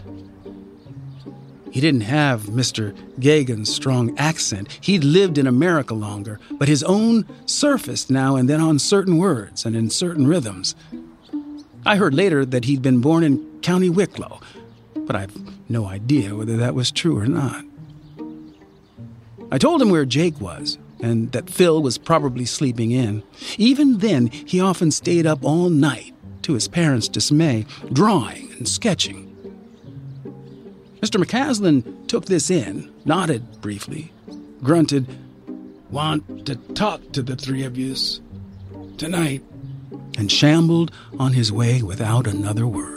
He 1.77 1.81
didn't 1.81 2.09
have 2.09 2.45
Mr. 2.45 2.97
Gagan's 3.19 3.71
strong 3.71 4.17
accent. 4.17 4.79
He'd 4.81 5.03
lived 5.03 5.37
in 5.37 5.45
America 5.45 5.93
longer, 5.93 6.39
but 6.53 6.67
his 6.67 6.81
own 6.81 7.27
surfaced 7.45 8.09
now 8.09 8.35
and 8.35 8.49
then 8.49 8.59
on 8.59 8.79
certain 8.79 9.19
words 9.19 9.63
and 9.63 9.75
in 9.75 9.91
certain 9.91 10.25
rhythms. 10.25 10.73
I 11.85 11.97
heard 11.97 12.15
later 12.15 12.45
that 12.45 12.65
he'd 12.65 12.81
been 12.81 12.99
born 12.99 13.23
in 13.23 13.59
County 13.61 13.91
Wicklow, 13.91 14.39
but 14.95 15.15
I've 15.15 15.37
no 15.69 15.85
idea 15.85 16.35
whether 16.35 16.57
that 16.57 16.73
was 16.73 16.89
true 16.89 17.15
or 17.15 17.27
not. 17.27 17.63
I 19.51 19.59
told 19.59 19.79
him 19.79 19.91
where 19.91 20.03
Jake 20.03 20.41
was, 20.41 20.79
and 20.99 21.31
that 21.33 21.47
Phil 21.47 21.79
was 21.83 21.99
probably 21.99 22.45
sleeping 22.45 22.89
in. 22.89 23.21
Even 23.59 23.99
then, 23.99 24.31
he 24.31 24.59
often 24.59 24.89
stayed 24.89 25.27
up 25.27 25.45
all 25.45 25.69
night, 25.69 26.15
to 26.41 26.53
his 26.53 26.67
parents' 26.67 27.07
dismay, 27.07 27.67
drawing 27.93 28.51
and 28.53 28.67
sketching. 28.67 29.26
Mr. 31.01 31.23
McCaslin 31.23 32.07
took 32.07 32.25
this 32.25 32.49
in, 32.49 32.91
nodded 33.05 33.61
briefly, 33.61 34.11
grunted, 34.63 35.07
Want 35.89 36.45
to 36.47 36.55
talk 36.73 37.13
to 37.13 37.21
the 37.21 37.37
three 37.37 37.63
of 37.63 37.77
yous 37.77 38.19
tonight, 38.97 39.41
and 40.17 40.29
shambled 40.29 40.91
on 41.17 41.31
his 41.31 41.49
way 41.49 41.81
without 41.81 42.27
another 42.27 42.67
word. 42.67 42.96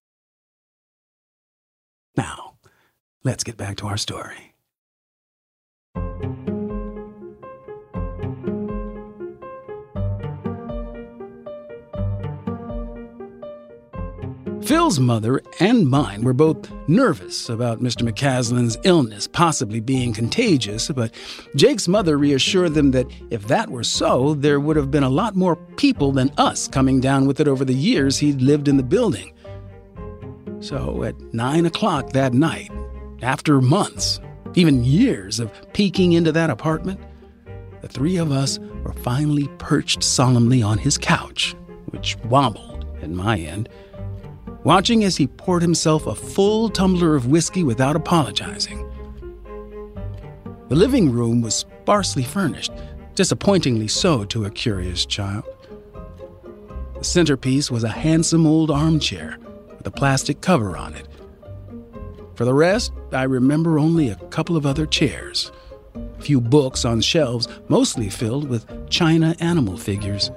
Now, 2.15 2.55
let's 3.23 3.43
get 3.43 3.57
back 3.57 3.77
to 3.77 3.87
our 3.87 3.97
story. 3.97 4.51
Phil's 14.71 14.99
mother 14.99 15.41
and 15.59 15.89
mine 15.89 16.23
were 16.23 16.33
both 16.33 16.71
nervous 16.87 17.49
about 17.49 17.81
Mr. 17.81 18.09
McCaslin's 18.09 18.77
illness 18.83 19.27
possibly 19.27 19.81
being 19.81 20.13
contagious, 20.13 20.87
but 20.89 21.13
Jake's 21.55 21.89
mother 21.89 22.17
reassured 22.17 22.73
them 22.73 22.91
that 22.91 23.07
if 23.31 23.47
that 23.47 23.69
were 23.69 23.83
so, 23.83 24.33
there 24.35 24.59
would 24.59 24.77
have 24.77 24.89
been 24.89 25.03
a 25.03 25.09
lot 25.09 25.35
more 25.35 25.57
people 25.75 26.11
than 26.13 26.31
us 26.37 26.67
coming 26.69 27.01
down 27.01 27.25
with 27.25 27.41
it 27.41 27.49
over 27.49 27.65
the 27.65 27.73
years 27.73 28.19
he'd 28.19 28.41
lived 28.41 28.67
in 28.67 28.77
the 28.77 28.83
building. 28.83 29.33
So 30.61 31.03
at 31.03 31.19
nine 31.33 31.65
o'clock 31.65 32.11
that 32.13 32.33
night, 32.33 32.71
after 33.21 33.59
months, 33.61 34.19
even 34.55 34.83
years 34.83 35.39
of 35.39 35.51
peeking 35.73 36.13
into 36.13 36.31
that 36.31 36.49
apartment, 36.49 36.99
the 37.81 37.87
three 37.87 38.17
of 38.17 38.31
us 38.31 38.59
were 38.83 38.93
finally 38.93 39.47
perched 39.57 40.03
solemnly 40.03 40.61
on 40.61 40.77
his 40.77 40.97
couch, 40.97 41.55
which 41.87 42.15
wobbled 42.25 42.85
at 43.01 43.09
my 43.09 43.37
end 43.37 43.67
watching 44.63 45.03
as 45.03 45.17
he 45.17 45.27
poured 45.27 45.61
himself 45.61 46.05
a 46.05 46.15
full 46.15 46.69
tumbler 46.69 47.15
of 47.15 47.27
whiskey 47.27 47.63
without 47.63 47.95
apologizing. 47.95 48.87
The 50.69 50.75
living 50.75 51.11
room 51.11 51.41
was 51.41 51.55
sparsely 51.55 52.23
furnished, 52.23 52.71
disappointingly 53.15 53.87
so 53.87 54.23
to 54.25 54.45
a 54.45 54.51
curious 54.51 55.05
child. 55.05 55.45
The 56.97 57.03
centerpiece 57.03 57.71
was 57.71 57.83
a 57.83 57.89
handsome 57.89 58.45
old 58.45 58.69
armchair 58.69 59.37
with 59.81 59.87
a 59.87 59.97
plastic 59.97 60.41
cover 60.41 60.77
on 60.77 60.93
it. 60.93 61.07
For 62.35 62.45
the 62.45 62.53
rest, 62.53 62.93
I 63.11 63.23
remember 63.23 63.79
only 63.79 64.09
a 64.09 64.15
couple 64.29 64.55
of 64.55 64.63
other 64.63 64.85
chairs, 64.85 65.51
a 65.95 66.21
few 66.21 66.39
books 66.39 66.85
on 66.85 67.01
shelves, 67.01 67.47
mostly 67.67 68.07
filled 68.07 68.47
with 68.47 68.67
china 68.91 69.35
animal 69.39 69.77
figures. 69.77 70.29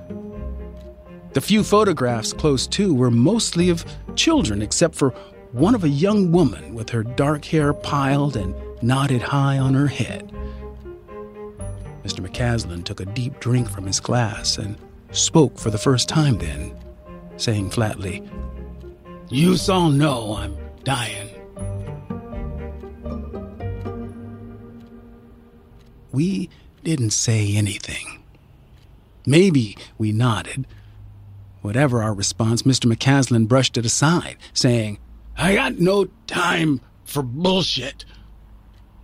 The 1.34 1.42
few 1.42 1.62
photographs 1.62 2.32
close 2.32 2.66
to 2.68 2.94
were 2.94 3.10
mostly 3.10 3.68
of 3.68 3.84
children, 4.16 4.62
except 4.62 4.94
for 4.94 5.10
one 5.52 5.74
of 5.74 5.84
a 5.84 5.90
young 5.90 6.32
woman 6.32 6.74
with 6.74 6.88
her 6.88 7.02
dark 7.02 7.44
hair 7.44 7.74
piled 7.74 8.38
and 8.38 8.54
knotted 8.82 9.20
high 9.20 9.58
on 9.58 9.74
her 9.74 9.88
head. 9.88 10.32
Mr. 12.02 12.26
McCaslin 12.26 12.82
took 12.82 13.00
a 13.00 13.04
deep 13.04 13.40
drink 13.40 13.68
from 13.68 13.84
his 13.84 14.00
glass 14.00 14.56
and 14.56 14.78
spoke 15.10 15.58
for 15.58 15.68
the 15.68 15.76
first 15.76 16.08
time 16.08 16.38
then, 16.38 16.74
saying 17.36 17.68
flatly, 17.68 18.22
You 19.34 19.56
all 19.68 19.90
know 19.90 20.36
I'm 20.36 20.56
dying. 20.84 21.28
We 26.12 26.48
didn't 26.84 27.10
say 27.10 27.56
anything. 27.56 28.22
Maybe 29.26 29.76
we 29.98 30.12
nodded 30.12 30.66
Whatever 31.64 32.02
our 32.02 32.12
response, 32.12 32.64
Mr. 32.64 32.92
McCaslin 32.92 33.48
brushed 33.48 33.78
it 33.78 33.86
aside, 33.86 34.36
saying, 34.52 34.98
I 35.34 35.54
got 35.54 35.78
no 35.78 36.08
time 36.26 36.82
for 37.04 37.22
bullshit. 37.22 38.04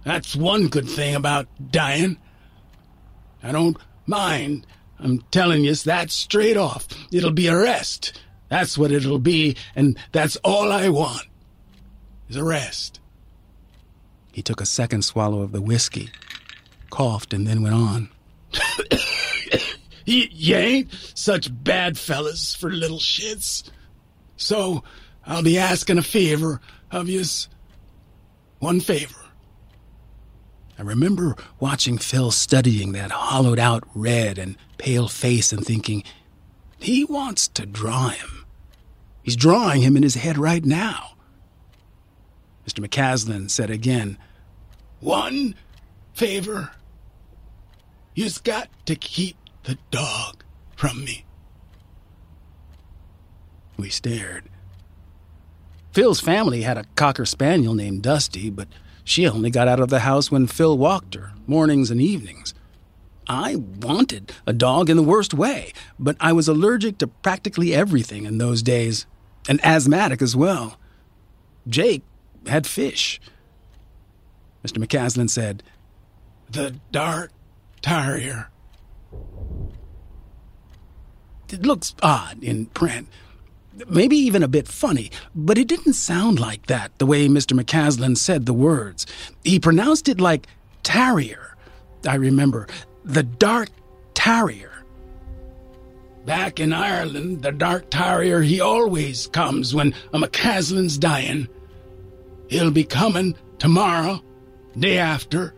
That's 0.05 0.37
one 0.37 0.69
good 0.69 0.87
thing 0.87 1.15
about 1.15 1.49
dying. 1.71 2.19
I 3.43 3.51
don't 3.51 3.79
mind. 4.07 4.67
I'm 4.99 5.23
telling 5.31 5.65
you 5.65 5.75
that 5.75 6.11
straight 6.11 6.59
off. 6.59 6.87
It'll 7.11 7.31
be 7.31 7.47
a 7.47 7.57
rest. 7.57 8.21
That's 8.51 8.77
what 8.77 8.93
it'll 8.93 9.19
be, 9.19 9.57
and 9.75 9.97
that's 10.13 10.37
all 10.45 10.71
I 10.71 10.91
want. 10.91 11.27
Is 12.29 12.37
a 12.37 12.45
rest. 12.45 13.01
He 14.33 14.43
took 14.43 14.61
a 14.61 14.67
second 14.67 15.03
swallow 15.03 15.41
of 15.41 15.53
the 15.53 15.63
whiskey, 15.63 16.11
coughed, 16.91 17.33
and 17.33 17.47
then 17.47 17.63
went 17.63 17.75
on. 17.75 18.11
You 20.07 20.57
ain't 20.57 20.93
such 21.15 21.51
bad 21.63 21.97
fellas 21.97 22.53
for 22.57 22.69
little 22.69 22.99
shits. 22.99 23.71
So 24.37 24.83
I'll 25.25 25.45
be 25.45 25.57
asking 25.57 25.99
a 25.99 26.03
favor 26.03 26.61
of 26.91 27.09
yous. 27.09 27.47
One 28.59 28.81
favor. 28.81 29.15
I 30.77 30.83
remember 30.83 31.37
watching 31.61 31.97
Phil 31.97 32.33
studying 32.33 32.91
that 32.93 33.13
hollowed 33.13 33.61
out 33.61 33.85
red 33.95 34.37
and 34.37 34.57
pale 34.79 35.07
face 35.07 35.53
and 35.53 35.65
thinking, 35.65 36.03
he 36.81 37.05
wants 37.05 37.47
to 37.49 37.65
draw 37.65 38.09
him. 38.09 38.40
He's 39.23 39.37
drawing 39.37 39.83
him 39.83 39.97
in 39.97 40.03
his 40.03 40.15
head 40.15 40.39
right 40.39 40.65
now. 40.65 41.15
Mr. 42.67 42.87
McCaslin 42.87 43.51
said 43.51 43.71
again, 43.71 44.19
One 45.01 45.55
favor. 46.15 46.71
You's 48.15 48.39
got 48.39 48.69
to 48.87 48.97
keep 48.97 49.37
the 49.65 49.79
dog 49.91 50.45
from 50.77 51.05
me. 51.05 51.25
We 53.77 53.89
stared. 53.89 54.45
Phil's 55.93 56.21
family 56.21 56.63
had 56.63 56.79
a 56.79 56.85
cocker 56.97 57.27
spaniel 57.27 57.75
named 57.75 58.03
Dusty, 58.03 58.51
but 58.51 58.69
she 59.05 59.27
only 59.27 59.51
got 59.51 59.69
out 59.69 59.81
of 59.81 59.89
the 59.89 60.01
house 60.01 60.31
when 60.31 60.47
Phil 60.47 60.77
walked 60.77 61.15
her, 61.15 61.33
mornings 61.47 61.91
and 61.91 62.01
evenings. 62.01 62.55
I 63.27 63.57
wanted 63.57 64.33
a 64.47 64.53
dog 64.53 64.91
in 64.91 64.97
the 64.97 65.03
worst 65.03 65.35
way, 65.35 65.73
but 65.99 66.17
I 66.21 66.33
was 66.33 66.49
allergic 66.49 66.99
to 66.99 67.07
practically 67.07 67.75
everything 67.75 68.25
in 68.25 68.39
those 68.39 68.63
days, 68.63 69.07
and 69.49 69.65
asthmatic 69.65 70.23
as 70.23 70.37
well. 70.37 70.77
Jake 71.69 72.03
had 72.47 72.67
fish. 72.67 73.21
Mr. 74.65 74.85
McCaslin 74.85 75.31
said, 75.31 75.63
The 76.51 76.81
dark 76.91 77.33
terrier 77.83 78.51
it 81.53 81.63
looks 81.63 81.95
odd 82.03 82.43
in 82.43 82.67
print. 82.67 83.09
Maybe 83.89 84.17
even 84.17 84.43
a 84.43 84.49
bit 84.49 84.69
funny, 84.69 85.11
but 85.35 85.57
it 85.57 85.69
didn't 85.69 85.95
sound 85.95 86.39
like 86.39 86.67
that 86.67 86.97
the 86.99 87.07
way 87.07 87.29
Mr. 87.29 87.59
McCaslin 87.59 88.17
said 88.17 88.45
the 88.45 88.53
words. 88.53 89.07
He 89.43 89.59
pronounced 89.59 90.09
it 90.09 90.21
like 90.21 90.47
tarrier. 90.83 91.57
I 92.07 92.17
remember, 92.17 92.67
the 93.05 93.23
dark 93.23 93.71
tarrier. 94.15 94.70
Back 96.31 96.61
in 96.61 96.73
Ireland, 96.73 97.43
the 97.43 97.51
dark 97.51 97.91
tarrier, 97.91 98.41
he 98.41 98.61
always 98.61 99.27
comes 99.27 99.75
when 99.75 99.93
a 100.13 100.19
McCaslin's 100.21 100.97
dying. 100.97 101.49
He'll 102.47 102.71
be 102.71 102.85
coming 102.85 103.35
tomorrow, 103.59 104.23
day 104.79 104.99
after. 104.99 105.55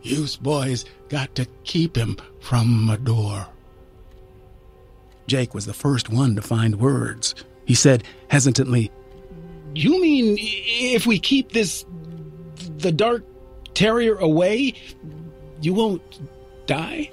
You's 0.00 0.36
boys 0.36 0.86
got 1.10 1.34
to 1.34 1.44
keep 1.64 1.96
him 1.96 2.16
from 2.40 2.86
my 2.86 2.96
door. 2.96 3.46
Jake 5.26 5.52
was 5.52 5.66
the 5.66 5.74
first 5.74 6.08
one 6.08 6.34
to 6.36 6.40
find 6.40 6.80
words. 6.80 7.34
He 7.66 7.74
said 7.74 8.04
hesitantly, 8.28 8.90
You 9.74 10.00
mean 10.00 10.38
if 10.40 11.06
we 11.06 11.18
keep 11.18 11.52
this. 11.52 11.84
the 12.78 12.90
dark 12.90 13.22
terrier 13.74 14.16
away, 14.16 14.72
you 15.60 15.74
won't 15.74 16.20
die? 16.64 17.10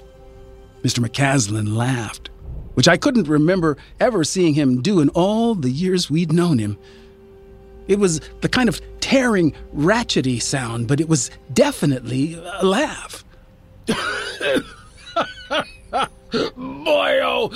Mr. 0.82 1.06
McCaslin 1.06 1.76
laughed, 1.76 2.30
which 2.76 2.88
I 2.88 2.98
couldn't 2.98 3.26
remember 3.26 3.78
ever 3.98 4.22
seeing 4.22 4.52
him 4.52 4.82
do 4.82 5.00
in 5.00 5.08
all 5.10 5.54
the 5.54 5.70
years 5.70 6.10
we'd 6.10 6.30
known 6.30 6.58
him. 6.58 6.76
It 7.88 7.98
was 7.98 8.20
the 8.42 8.50
kind 8.50 8.68
of 8.68 8.82
tearing, 9.00 9.54
ratchety 9.74 10.42
sound, 10.42 10.86
but 10.86 11.00
it 11.00 11.08
was 11.08 11.30
definitely 11.54 12.34
a 12.34 12.66
laugh. 12.66 13.24
Boy, 16.56 17.20
oh, 17.22 17.50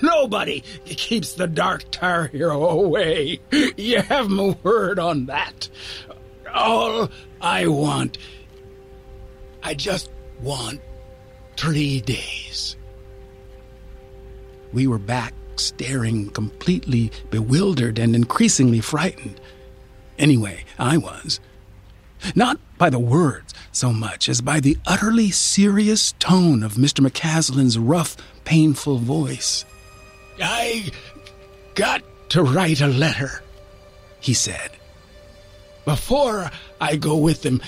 nobody 0.00 0.60
keeps 0.84 1.32
the 1.32 1.48
Dark 1.48 1.84
Terrier 1.90 2.50
away. 2.50 3.40
You 3.76 4.02
have 4.02 4.28
my 4.28 4.56
word 4.62 5.00
on 5.00 5.26
that. 5.26 5.68
All 6.54 7.08
I 7.40 7.66
want, 7.66 8.18
I 9.64 9.74
just 9.74 10.08
want 10.40 10.80
three 11.56 12.00
days. 12.00 12.76
We 14.72 14.86
were 14.86 14.98
back, 14.98 15.34
staring, 15.56 16.30
completely 16.30 17.10
bewildered 17.30 17.98
and 17.98 18.14
increasingly 18.14 18.80
frightened. 18.80 19.40
Anyway, 20.18 20.64
I 20.78 20.96
was. 20.96 21.40
Not 22.34 22.58
by 22.78 22.90
the 22.90 22.98
words 22.98 23.54
so 23.72 23.92
much 23.92 24.28
as 24.28 24.40
by 24.40 24.60
the 24.60 24.76
utterly 24.86 25.30
serious 25.30 26.12
tone 26.18 26.62
of 26.62 26.74
Mr. 26.74 27.06
McCaslin's 27.06 27.78
rough, 27.78 28.16
painful 28.44 28.98
voice. 28.98 29.64
I 30.40 30.90
got 31.74 32.02
to 32.30 32.42
write 32.42 32.80
a 32.80 32.86
letter. 32.86 33.42
he 34.20 34.34
said. 34.34 34.70
Before 35.84 36.50
I 36.80 36.96
go 36.96 37.16
with 37.16 37.42
them, 37.42 37.62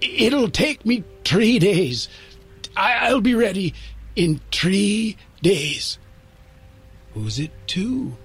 it'll 0.00 0.50
take 0.50 0.84
me 0.84 1.04
three 1.24 1.58
days. 1.58 2.08
I'll 2.76 3.20
be 3.20 3.34
ready 3.34 3.74
in 4.16 4.40
three 4.50 5.16
days. 5.42 5.98
Who's 7.14 7.38
it 7.38 7.50
to? 7.68 8.16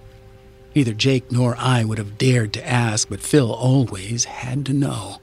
Neither 0.76 0.94
Jake 0.94 1.32
nor 1.32 1.56
I 1.58 1.84
would 1.84 1.98
have 1.98 2.18
dared 2.18 2.54
to 2.54 2.68
ask, 2.68 3.10
but 3.10 3.20
Phil 3.20 3.52
always 3.52 4.26
had 4.26 4.66
to 4.68 4.74
know. 4.74 5.20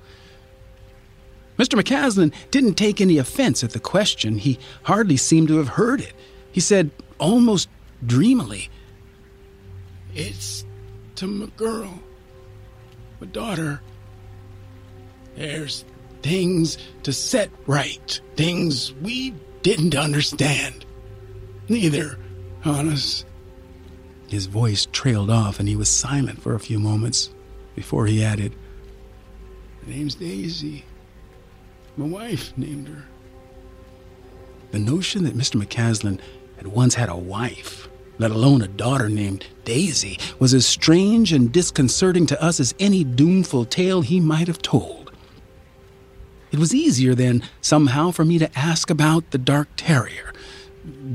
Mr. 1.59 1.81
McCaslin 1.81 2.33
didn't 2.51 2.75
take 2.75 3.01
any 3.01 3.19
offense 3.19 3.63
at 3.63 3.71
the 3.71 3.81
question. 3.81 4.39
He 4.39 4.59
hardly 4.83 5.17
seemed 5.17 5.49
to 5.49 5.59
have 5.59 5.69
heard 5.69 6.01
it. 6.01 6.13
He 6.51 6.61
said, 6.61 6.91
almost 7.19 7.69
dreamily, 8.05 8.69
It's 10.15 10.65
to 11.17 11.27
my 11.27 11.47
girl, 11.57 12.01
my 13.21 13.27
daughter. 13.29 13.81
There's 15.37 15.85
things 16.23 16.79
to 17.05 17.13
set 17.13 17.51
right, 17.67 18.21
things 18.37 18.93
we 18.95 19.35
didn't 19.63 19.95
understand. 19.95 20.85
Neither 21.69 22.19
on 22.65 22.89
us. 22.89 23.25
His 24.29 24.47
voice 24.47 24.87
trailed 24.93 25.31
off, 25.31 25.61
and 25.61 25.69
he 25.69 25.77
was 25.77 25.89
silent 25.89 26.43
for 26.43 26.55
a 26.55 26.61
few 26.61 26.79
moments 26.79 27.31
before 27.75 28.07
he 28.07 28.25
added, 28.25 28.55
Her 29.85 29.91
name's 29.91 30.15
Daisy. 30.15 30.85
My 31.97 32.07
wife 32.07 32.53
named 32.57 32.89
her. 32.89 33.05
The 34.73 34.79
notion 34.79 35.25
that 35.25 35.37
Mr. 35.37 35.63
McCaslin 35.63 36.19
had 36.57 36.67
once 36.67 36.95
had 36.95 37.09
a 37.09 37.17
wife, 37.17 37.89
let 38.19 38.31
alone 38.31 38.63
a 38.63 38.69
daughter 38.69 39.09
named 39.09 39.47
Daisy, 39.65 40.19
was 40.39 40.55
as 40.55 40.67
strange 40.67 41.33
and 41.33 41.53
disconcerting 41.53 42.27
to 42.27 42.43
us 42.43 42.59
as 42.59 42.75
any 42.81 43.05
doomful 43.05 43.67
tale 43.67 44.01
he 44.01 44.19
might 44.19 44.49
have 44.49 44.63
told. 44.63 45.13
It 46.51 46.59
was 46.59 46.75
easier 46.75 47.15
then, 47.15 47.43
somehow, 47.61 48.11
for 48.11 48.25
me 48.25 48.39
to 48.39 48.59
ask 48.59 48.91
about 48.91 49.31
the 49.31 49.39
dark 49.39 49.69
terrier. 49.77 50.33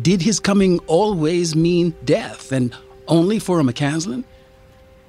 Did 0.01 0.21
his 0.21 0.39
coming 0.39 0.79
always 0.79 1.55
mean 1.55 1.95
death, 2.03 2.51
and 2.51 2.75
only 3.09 3.39
for 3.39 3.59
a 3.59 3.63
McCaslin? 3.63 4.23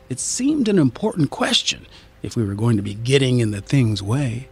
It 0.09 0.19
seemed 0.19 0.67
an 0.67 0.79
important 0.79 1.31
question 1.31 1.87
if 2.23 2.35
we 2.35 2.45
were 2.45 2.55
going 2.55 2.77
to 2.77 2.83
be 2.83 2.95
getting 2.95 3.39
in 3.39 3.53
the 3.53 3.61
thing's 3.61 4.03
way. 4.03 4.49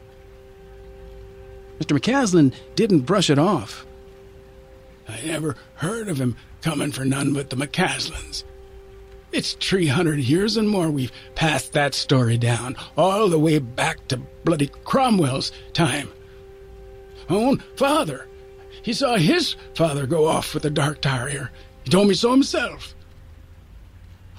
Mr. 1.80 1.98
McCaslin 1.98 2.52
didn't 2.76 3.00
brush 3.00 3.30
it 3.30 3.38
off. 3.38 3.84
I 5.08 5.20
never 5.24 5.56
heard 5.74 6.08
of 6.08 6.20
him 6.20 6.36
coming 6.60 6.92
for 6.92 7.04
none 7.04 7.32
but 7.32 7.50
the 7.50 7.56
McCaslins. 7.56 8.44
It's 9.30 9.54
300 9.54 10.18
years 10.18 10.56
and 10.56 10.68
more 10.68 10.90
we've 10.90 11.12
passed 11.34 11.72
that 11.72 11.94
story 11.94 12.38
down, 12.38 12.76
all 12.96 13.28
the 13.28 13.38
way 13.38 13.58
back 13.58 14.08
to 14.08 14.16
bloody 14.44 14.68
Cromwell's 14.84 15.52
time. 15.72 16.08
Own 17.28 17.62
father. 17.76 18.26
He 18.82 18.92
saw 18.92 19.16
his 19.16 19.56
father 19.74 20.06
go 20.06 20.26
off 20.26 20.54
with 20.54 20.62
the 20.62 20.70
dark 20.70 21.02
terrier. 21.02 21.50
He 21.84 21.90
told 21.90 22.08
me 22.08 22.14
so 22.14 22.30
himself. 22.30 22.94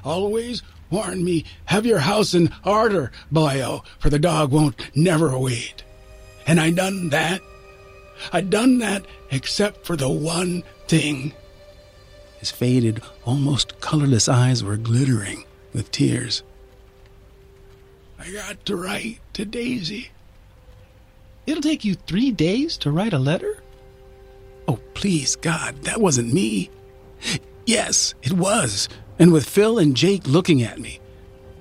Always 0.04 0.62
warn 0.90 1.24
me, 1.24 1.46
have 1.66 1.86
your 1.86 2.00
house 2.00 2.34
in 2.34 2.54
order, 2.66 3.12
boyo, 3.32 3.84
for 4.00 4.10
the 4.10 4.20
dog 4.20 4.52
won't 4.52 4.96
never 4.96 5.38
wait. 5.38 5.84
And 6.48 6.60
I 6.60 6.72
done 6.72 7.10
that. 7.10 7.42
I 8.34 8.42
done 8.42 8.80
that 8.80 9.06
except 9.32 9.86
for 9.86 9.96
the 9.96 10.10
one 10.10 10.64
thing. 10.88 11.34
His 12.40 12.52
faded, 12.52 13.02
almost 13.26 13.80
colorless 13.82 14.28
eyes 14.28 14.64
were 14.64 14.78
glittering 14.78 15.46
with 15.74 15.92
tears. 15.92 16.44
I 18.18 18.32
got 18.32 18.66
to 18.66 18.76
write 18.76 19.20
to 19.34 19.46
Daisy. 19.46 20.12
It'll 21.46 21.62
take 21.62 21.86
you 21.86 21.96
three 21.96 22.32
days 22.32 22.78
to 22.78 22.92
write 22.92 23.14
a 23.14 23.20
letter? 23.20 23.62
Oh, 24.68 24.80
please, 24.94 25.36
God, 25.36 25.82
that 25.84 26.02
wasn't 26.02 26.34
me. 26.34 26.70
Yes, 27.66 28.14
it 28.22 28.34
was, 28.34 28.90
and 29.20 29.34
with 29.34 29.48
Phil 29.48 29.78
and 29.78 29.96
Jake 29.96 30.26
looking 30.26 30.64
at 30.64 30.80
me. 30.80 31.00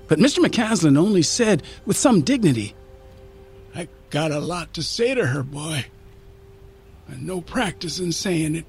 But 0.06 0.18
Mr. 0.18 0.38
McCaslin 0.38 0.96
only 0.96 1.22
said, 1.22 1.62
with 1.84 1.96
some 1.96 2.22
dignity, 2.22 2.74
I 3.74 3.88
got 4.08 4.30
a 4.30 4.38
lot 4.38 4.72
to 4.74 4.82
say 4.82 5.14
to 5.14 5.26
her, 5.26 5.42
boy. 5.42 5.84
And 7.08 7.26
no 7.26 7.40
practice 7.40 7.98
in 7.98 8.12
saying 8.12 8.54
it. 8.54 8.64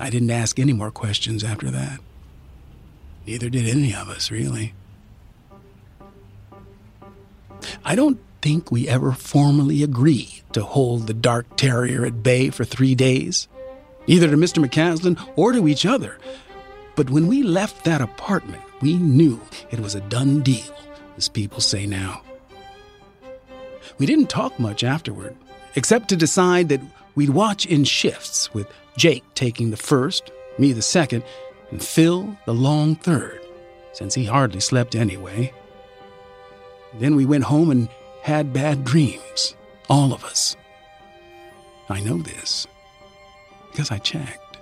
I 0.00 0.10
didn't 0.10 0.30
ask 0.30 0.58
any 0.58 0.72
more 0.72 0.90
questions 0.90 1.42
after 1.42 1.70
that. 1.70 2.00
Neither 3.26 3.48
did 3.48 3.68
any 3.68 3.94
of 3.94 4.08
us, 4.08 4.30
really. 4.30 4.74
I 7.84 7.94
don't 7.94 8.18
think 8.40 8.70
we 8.70 8.88
ever 8.88 9.12
formally 9.12 9.82
agreed 9.82 10.42
to 10.52 10.62
hold 10.62 11.06
the 11.06 11.14
dark 11.14 11.56
terrier 11.56 12.04
at 12.04 12.22
bay 12.22 12.50
for 12.50 12.64
three 12.64 12.94
days, 12.94 13.48
either 14.08 14.28
to 14.28 14.36
Mr. 14.36 14.64
McCaslin 14.64 15.16
or 15.36 15.52
to 15.52 15.68
each 15.68 15.86
other. 15.86 16.18
But 16.96 17.10
when 17.10 17.28
we 17.28 17.44
left 17.44 17.84
that 17.84 18.00
apartment, 18.00 18.62
we 18.80 18.94
knew 18.94 19.40
it 19.70 19.78
was 19.78 19.94
a 19.94 20.00
done 20.00 20.40
deal, 20.40 20.74
as 21.16 21.28
people 21.28 21.60
say 21.60 21.86
now. 21.86 22.22
We 23.98 24.06
didn't 24.06 24.30
talk 24.30 24.58
much 24.58 24.82
afterward, 24.82 25.36
except 25.76 26.08
to 26.08 26.16
decide 26.16 26.68
that 26.70 26.80
we'd 27.14 27.30
watch 27.30 27.66
in 27.66 27.84
shifts, 27.84 28.52
with 28.52 28.66
Jake 28.96 29.24
taking 29.34 29.70
the 29.70 29.76
first, 29.76 30.32
me 30.58 30.72
the 30.72 30.82
second, 30.82 31.22
and 31.70 31.82
Phil 31.82 32.36
the 32.46 32.54
long 32.54 32.96
third, 32.96 33.40
since 33.92 34.14
he 34.14 34.24
hardly 34.24 34.60
slept 34.60 34.94
anyway. 34.94 35.52
Then 36.94 37.14
we 37.14 37.26
went 37.26 37.44
home 37.44 37.70
and 37.70 37.88
had 38.22 38.52
bad 38.52 38.84
dreams, 38.84 39.54
all 39.88 40.12
of 40.12 40.24
us. 40.24 40.56
I 41.88 42.00
know 42.00 42.18
this 42.18 42.66
because 43.78 43.92
I 43.92 43.98
checked. 43.98 44.58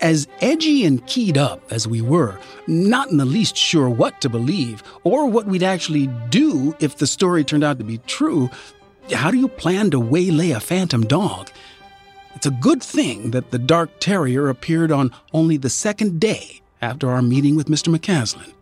As 0.00 0.28
edgy 0.40 0.84
and 0.84 1.04
keyed 1.08 1.36
up 1.36 1.60
as 1.72 1.88
we 1.88 2.00
were, 2.00 2.38
not 2.68 3.10
in 3.10 3.16
the 3.16 3.24
least 3.24 3.56
sure 3.56 3.90
what 3.90 4.20
to 4.20 4.28
believe 4.28 4.84
or 5.02 5.26
what 5.26 5.46
we'd 5.46 5.64
actually 5.64 6.06
do 6.30 6.76
if 6.78 6.98
the 6.98 7.06
story 7.08 7.42
turned 7.42 7.64
out 7.64 7.78
to 7.78 7.84
be 7.84 7.98
true, 8.06 8.48
how 9.12 9.32
do 9.32 9.38
you 9.38 9.48
plan 9.48 9.90
to 9.90 9.98
waylay 9.98 10.52
a 10.52 10.60
phantom 10.60 11.04
dog? 11.04 11.50
It's 12.36 12.46
a 12.46 12.52
good 12.52 12.80
thing 12.80 13.32
that 13.32 13.50
the 13.50 13.58
dark 13.58 13.90
terrier 13.98 14.48
appeared 14.48 14.92
on 14.92 15.10
only 15.32 15.56
the 15.56 15.68
second 15.68 16.20
day 16.20 16.60
after 16.80 17.10
our 17.10 17.22
meeting 17.22 17.56
with 17.56 17.66
Mr. 17.66 17.92
McCaslin. 17.92 18.52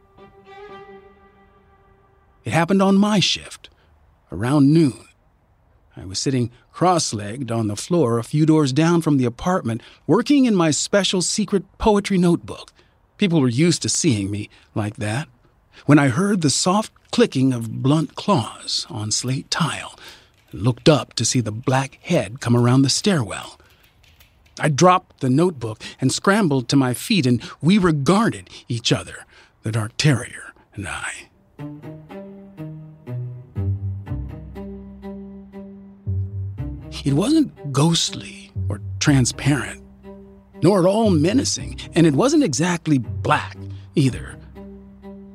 It 2.47 2.55
happened 2.55 2.81
on 2.81 2.97
my 2.97 3.21
shift, 3.21 3.69
around 4.33 4.73
noon. 4.73 5.07
I 5.97 6.05
was 6.05 6.19
sitting 6.19 6.51
cross 6.73 7.15
legged 7.15 7.51
on 7.51 7.69
the 7.69 7.77
floor 7.77 8.19
a 8.19 8.25
few 8.25 8.45
doors 8.45 8.73
down 8.73 9.01
from 9.01 9.17
the 9.17 9.25
apartment, 9.25 9.83
working 10.07 10.45
in 10.45 10.55
my 10.55 10.71
special 10.71 11.23
secret 11.23 11.65
poetry 11.79 12.19
notebook. 12.19 12.71
People 13.17 13.41
were 13.41 13.49
used 13.49 13.81
to 13.83 13.89
seeing 13.89 14.31
me 14.31 14.51
like 14.75 14.97
that. 14.97 15.27
When 15.87 15.99
I 15.99 16.09
heard 16.09 16.43
the 16.43 16.51
soft 16.51 16.93
clicking 17.13 17.55
of 17.55 17.83
blunt 17.83 18.15
claws 18.15 18.87
on 18.91 19.11
slate 19.11 19.51
tile, 19.51 19.99
and 20.53 20.63
looked 20.63 20.89
up 20.89 21.15
to 21.15 21.25
see 21.25 21.41
the 21.41 21.53
black 21.53 21.99
head 22.03 22.41
come 22.41 22.57
around 22.57 22.83
the 22.83 22.91
stairwell. 22.91 23.59
I 24.61 24.69
dropped 24.69 25.21
the 25.21 25.31
notebook 25.31 25.83
and 26.01 26.13
scrambled 26.13 26.69
to 26.69 26.77
my 26.77 26.93
feet, 26.95 27.27
and 27.27 27.43
we 27.63 27.79
regarded 27.79 28.51
each 28.69 28.93
other, 28.93 29.25
the 29.63 29.73
dark 29.73 29.97
terrier 29.97 30.53
and 30.75 30.89
I. 30.89 31.96
It 37.05 37.13
wasn't 37.13 37.73
ghostly 37.73 38.51
or 38.69 38.81
transparent, 39.01 39.83
nor 40.63 40.81
at 40.81 40.87
all 40.87 41.11
menacing, 41.11 41.79
and 41.95 42.07
it 42.07 42.15
wasn't 42.15 42.43
exactly 42.43 42.99
black 42.99 43.57
either. 43.95 44.39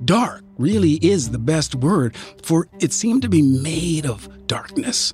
Dark 0.04 0.44
really 0.58 0.94
is 0.94 1.30
the 1.30 1.40
best 1.40 1.76
word, 1.76 2.16
for 2.44 2.68
it 2.80 2.94
seemed 2.94 3.22
to 3.22 3.30
be 3.30 3.42
made 3.42 4.06
of 4.06 4.48
darkness. 4.48 5.14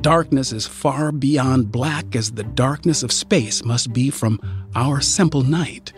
Darkness 0.00 0.52
as 0.52 0.66
far 0.66 1.12
beyond 1.12 1.72
black 1.72 2.14
as 2.14 2.32
the 2.32 2.44
darkness 2.44 3.02
of 3.02 3.10
space 3.10 3.64
must 3.64 3.92
be 3.92 4.10
from 4.10 4.38
our 4.74 5.00
simple 5.00 5.42
night. 5.42 5.92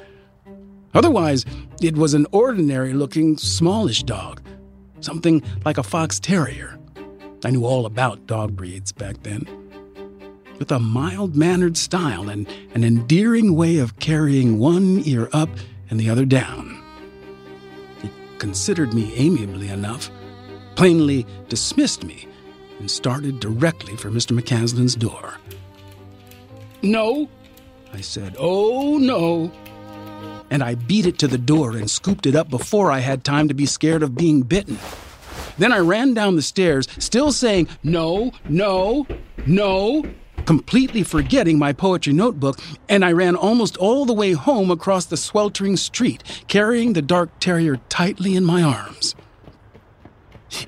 Otherwise, 0.94 1.44
it 1.82 1.96
was 1.96 2.14
an 2.14 2.26
ordinary 2.32 2.94
looking, 2.94 3.36
smallish 3.36 4.02
dog, 4.04 4.40
something 5.00 5.42
like 5.64 5.76
a 5.76 5.82
fox 5.82 6.18
terrier. 6.18 6.78
I 7.44 7.50
knew 7.50 7.64
all 7.64 7.86
about 7.86 8.26
dog 8.26 8.56
breeds 8.56 8.92
back 8.92 9.22
then. 9.22 9.46
With 10.58 10.72
a 10.72 10.78
mild 10.78 11.36
mannered 11.36 11.76
style 11.76 12.28
and 12.30 12.48
an 12.74 12.82
endearing 12.82 13.54
way 13.54 13.78
of 13.78 13.98
carrying 13.98 14.58
one 14.58 15.02
ear 15.04 15.28
up 15.32 15.50
and 15.90 16.00
the 16.00 16.08
other 16.10 16.24
down. 16.24 16.82
He 18.02 18.10
considered 18.38 18.94
me 18.94 19.14
amiably 19.16 19.68
enough, 19.68 20.10
plainly 20.74 21.26
dismissed 21.48 22.04
me, 22.04 22.26
and 22.80 22.90
started 22.90 23.38
directly 23.38 23.96
for 23.96 24.10
Mr. 24.10 24.38
McCaslin's 24.38 24.96
door. 24.96 25.34
No, 26.82 27.28
I 27.92 28.00
said. 28.00 28.34
Oh, 28.38 28.96
no. 28.98 29.52
and 30.50 30.62
I 30.62 30.74
beat 30.74 31.06
it 31.06 31.18
to 31.18 31.28
the 31.28 31.38
door 31.38 31.72
and 31.76 31.90
scooped 31.90 32.26
it 32.26 32.36
up 32.36 32.48
before 32.48 32.90
I 32.90 33.00
had 33.00 33.24
time 33.24 33.48
to 33.48 33.54
be 33.54 33.66
scared 33.66 34.02
of 34.02 34.14
being 34.14 34.42
bitten. 34.42 34.78
Then 35.58 35.72
I 35.72 35.78
ran 35.78 36.14
down 36.14 36.36
the 36.36 36.42
stairs, 36.42 36.86
still 36.98 37.32
saying, 37.32 37.68
No, 37.82 38.32
no, 38.48 39.06
no, 39.46 40.04
completely 40.44 41.02
forgetting 41.02 41.58
my 41.58 41.72
poetry 41.72 42.12
notebook, 42.12 42.58
and 42.88 43.04
I 43.04 43.12
ran 43.12 43.36
almost 43.36 43.76
all 43.78 44.04
the 44.04 44.12
way 44.12 44.32
home 44.32 44.70
across 44.70 45.06
the 45.06 45.16
sweltering 45.16 45.76
street, 45.76 46.22
carrying 46.46 46.92
the 46.92 47.02
dark 47.02 47.30
terrier 47.40 47.78
tightly 47.88 48.36
in 48.36 48.44
my 48.44 48.62
arms. 48.62 49.14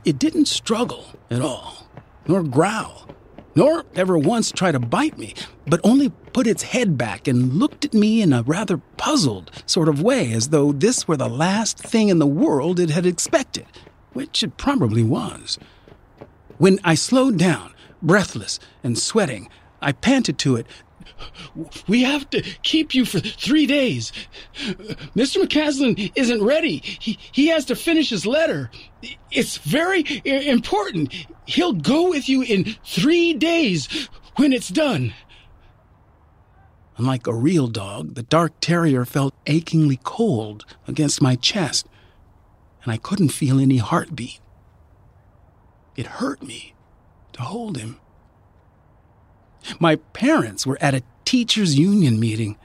It 0.05 0.19
didn't 0.19 0.47
struggle 0.47 1.07
at 1.31 1.41
all, 1.41 1.89
nor 2.27 2.43
growl, 2.43 3.09
nor 3.55 3.85
ever 3.95 4.19
once 4.19 4.51
try 4.51 4.73
to 4.73 4.79
bite 4.81 5.19
me, 5.19 5.35
but 5.67 5.81
only 5.85 6.11
put 6.33 6.47
its 6.47 6.63
head 6.63 6.99
back 6.99 7.29
and 7.29 7.55
looked 7.55 7.85
at 7.85 7.95
me 7.95 8.23
in 8.23 8.33
a 8.33 8.43
rather 8.43 8.79
puzzled 8.97 9.51
sort 9.67 9.89
of 9.89 10.03
way, 10.03 10.33
as 10.33 10.49
though 10.49 10.73
this 10.73 11.07
were 11.07 11.17
the 11.17 11.29
last 11.29 11.79
thing 11.79 12.09
in 12.09 12.19
the 12.19 12.27
world 12.27 12.81
it 12.81 12.91
had 12.91 13.07
expected 13.07 13.67
which 14.13 14.43
it 14.43 14.57
probably 14.57 15.03
was. 15.03 15.59
When 16.59 16.79
I 16.83 16.95
slowed 16.95 17.39
down, 17.39 17.75
breathless 18.03 18.59
and 18.83 18.99
sweating, 18.99 19.49
I 19.81 19.93
panted 19.93 20.39
to 20.39 20.57
it. 20.57 20.67
We 21.89 22.03
have 22.03 22.29
to 22.31 22.43
keep 22.63 22.95
you 22.95 23.05
for 23.05 23.19
three 23.19 23.67
days. 23.67 24.13
Mr. 25.17 25.43
McCaslin 25.43 26.13
isn't 26.15 26.43
ready. 26.45 26.79
He, 26.79 27.19
he 27.33 27.49
has 27.49 27.65
to 27.67 27.77
finish 27.77 28.11
his 28.11 28.27
letter. 28.27 28.71
It's 29.31 29.57
very 29.59 30.05
important. 30.25 31.13
He'll 31.47 31.73
go 31.73 32.09
with 32.09 32.29
you 32.29 32.43
in 32.43 32.77
three 32.85 33.35
days 33.35 34.09
when 34.37 34.53
it's 34.53 34.69
done. 34.69 35.13
Unlike 36.97 37.27
a 37.27 37.35
real 37.35 37.69
dog, 37.69 38.15
the 38.15 38.23
dark 38.23 38.53
terrier 38.61 39.05
felt 39.05 39.35
achingly 39.47 40.01
cold 40.03 40.65
against 40.87 41.23
my 41.23 41.37
chest 41.37 41.87
and 42.89 42.95
I 42.95 42.97
couldn't 42.97 43.29
feel 43.29 43.61
any 43.61 43.77
heartbeat. 43.77 44.41
It 45.95 46.07
hurt 46.07 46.43
me 46.43 46.75
to 47.35 47.43
hold 47.43 47.77
him. 47.77 48.01
My 49.79 49.97
parents 49.97 50.67
were 50.67 50.79
at 50.81 50.95
a 50.95 51.03
teachers' 51.27 51.79
union 51.79 52.19
meeting. 52.19 52.57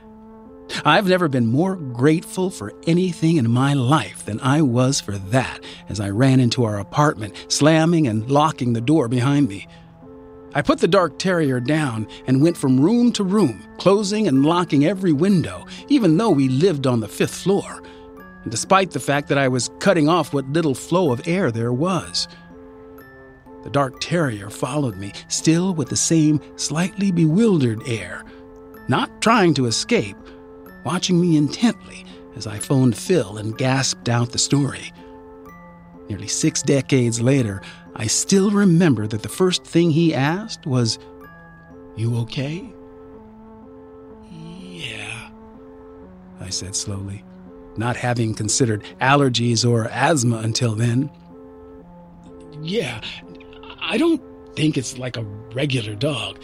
I've 0.85 1.07
never 1.07 1.27
been 1.27 1.47
more 1.47 1.75
grateful 1.75 2.49
for 2.49 2.73
anything 2.87 3.35
in 3.35 3.51
my 3.51 3.73
life 3.73 4.23
than 4.23 4.39
I 4.39 4.61
was 4.61 5.01
for 5.01 5.17
that 5.17 5.59
as 5.89 5.99
I 5.99 6.09
ran 6.09 6.39
into 6.39 6.63
our 6.63 6.79
apartment, 6.79 7.35
slamming 7.49 8.07
and 8.07 8.31
locking 8.31 8.71
the 8.71 8.79
door 8.79 9.09
behind 9.09 9.49
me. 9.49 9.67
I 10.55 10.61
put 10.61 10.79
the 10.79 10.87
dark 10.87 11.19
terrier 11.19 11.59
down 11.59 12.07
and 12.27 12.41
went 12.41 12.55
from 12.55 12.79
room 12.79 13.11
to 13.13 13.25
room, 13.25 13.61
closing 13.77 14.29
and 14.29 14.45
locking 14.45 14.85
every 14.85 15.11
window, 15.11 15.65
even 15.89 16.15
though 16.15 16.29
we 16.29 16.47
lived 16.47 16.87
on 16.87 17.01
the 17.01 17.09
fifth 17.09 17.35
floor 17.35 17.83
despite 18.49 18.91
the 18.91 18.99
fact 18.99 19.29
that 19.29 19.37
I 19.37 19.47
was 19.47 19.69
cutting 19.79 20.09
off 20.09 20.33
what 20.33 20.47
little 20.49 20.75
flow 20.75 21.11
of 21.11 21.27
air 21.27 21.51
there 21.51 21.73
was. 21.73 22.27
The 23.63 23.69
dark 23.69 23.99
terrier 24.01 24.49
followed 24.49 24.97
me, 24.97 25.13
still 25.29 25.73
with 25.73 25.89
the 25.89 25.95
same 25.95 26.41
slightly 26.57 27.11
bewildered 27.11 27.81
air, 27.87 28.25
not 28.89 29.21
trying 29.21 29.53
to 29.55 29.65
escape, 29.65 30.17
watching 30.83 31.19
me 31.19 31.37
intently 31.37 32.05
as 32.35 32.45
I 32.45 32.59
phoned 32.59 32.97
Phil 32.97 33.37
and 33.37 33.57
gasped 33.57 34.09
out 34.09 34.31
the 34.31 34.37
story. 34.37 34.91
Nearly 36.09 36.27
six 36.27 36.61
decades 36.61 37.21
later, 37.21 37.61
I 37.95 38.07
still 38.07 38.51
remember 38.51 39.07
that 39.07 39.23
the 39.23 39.29
first 39.29 39.63
thing 39.63 39.91
he 39.91 40.13
asked 40.13 40.65
was, 40.65 40.99
You 41.95 42.17
okay? 42.17 42.73
Yeah, 44.29 45.29
I 46.41 46.49
said 46.49 46.75
slowly 46.75 47.23
not 47.77 47.95
having 47.95 48.33
considered 48.33 48.83
allergies 49.01 49.69
or 49.69 49.87
asthma 49.89 50.37
until 50.37 50.75
then. 50.75 51.09
Yeah, 52.61 53.01
I 53.81 53.97
don't 53.97 54.21
think 54.55 54.77
it's 54.77 54.97
like 54.97 55.17
a 55.17 55.23
regular 55.23 55.95
dog. 55.95 56.41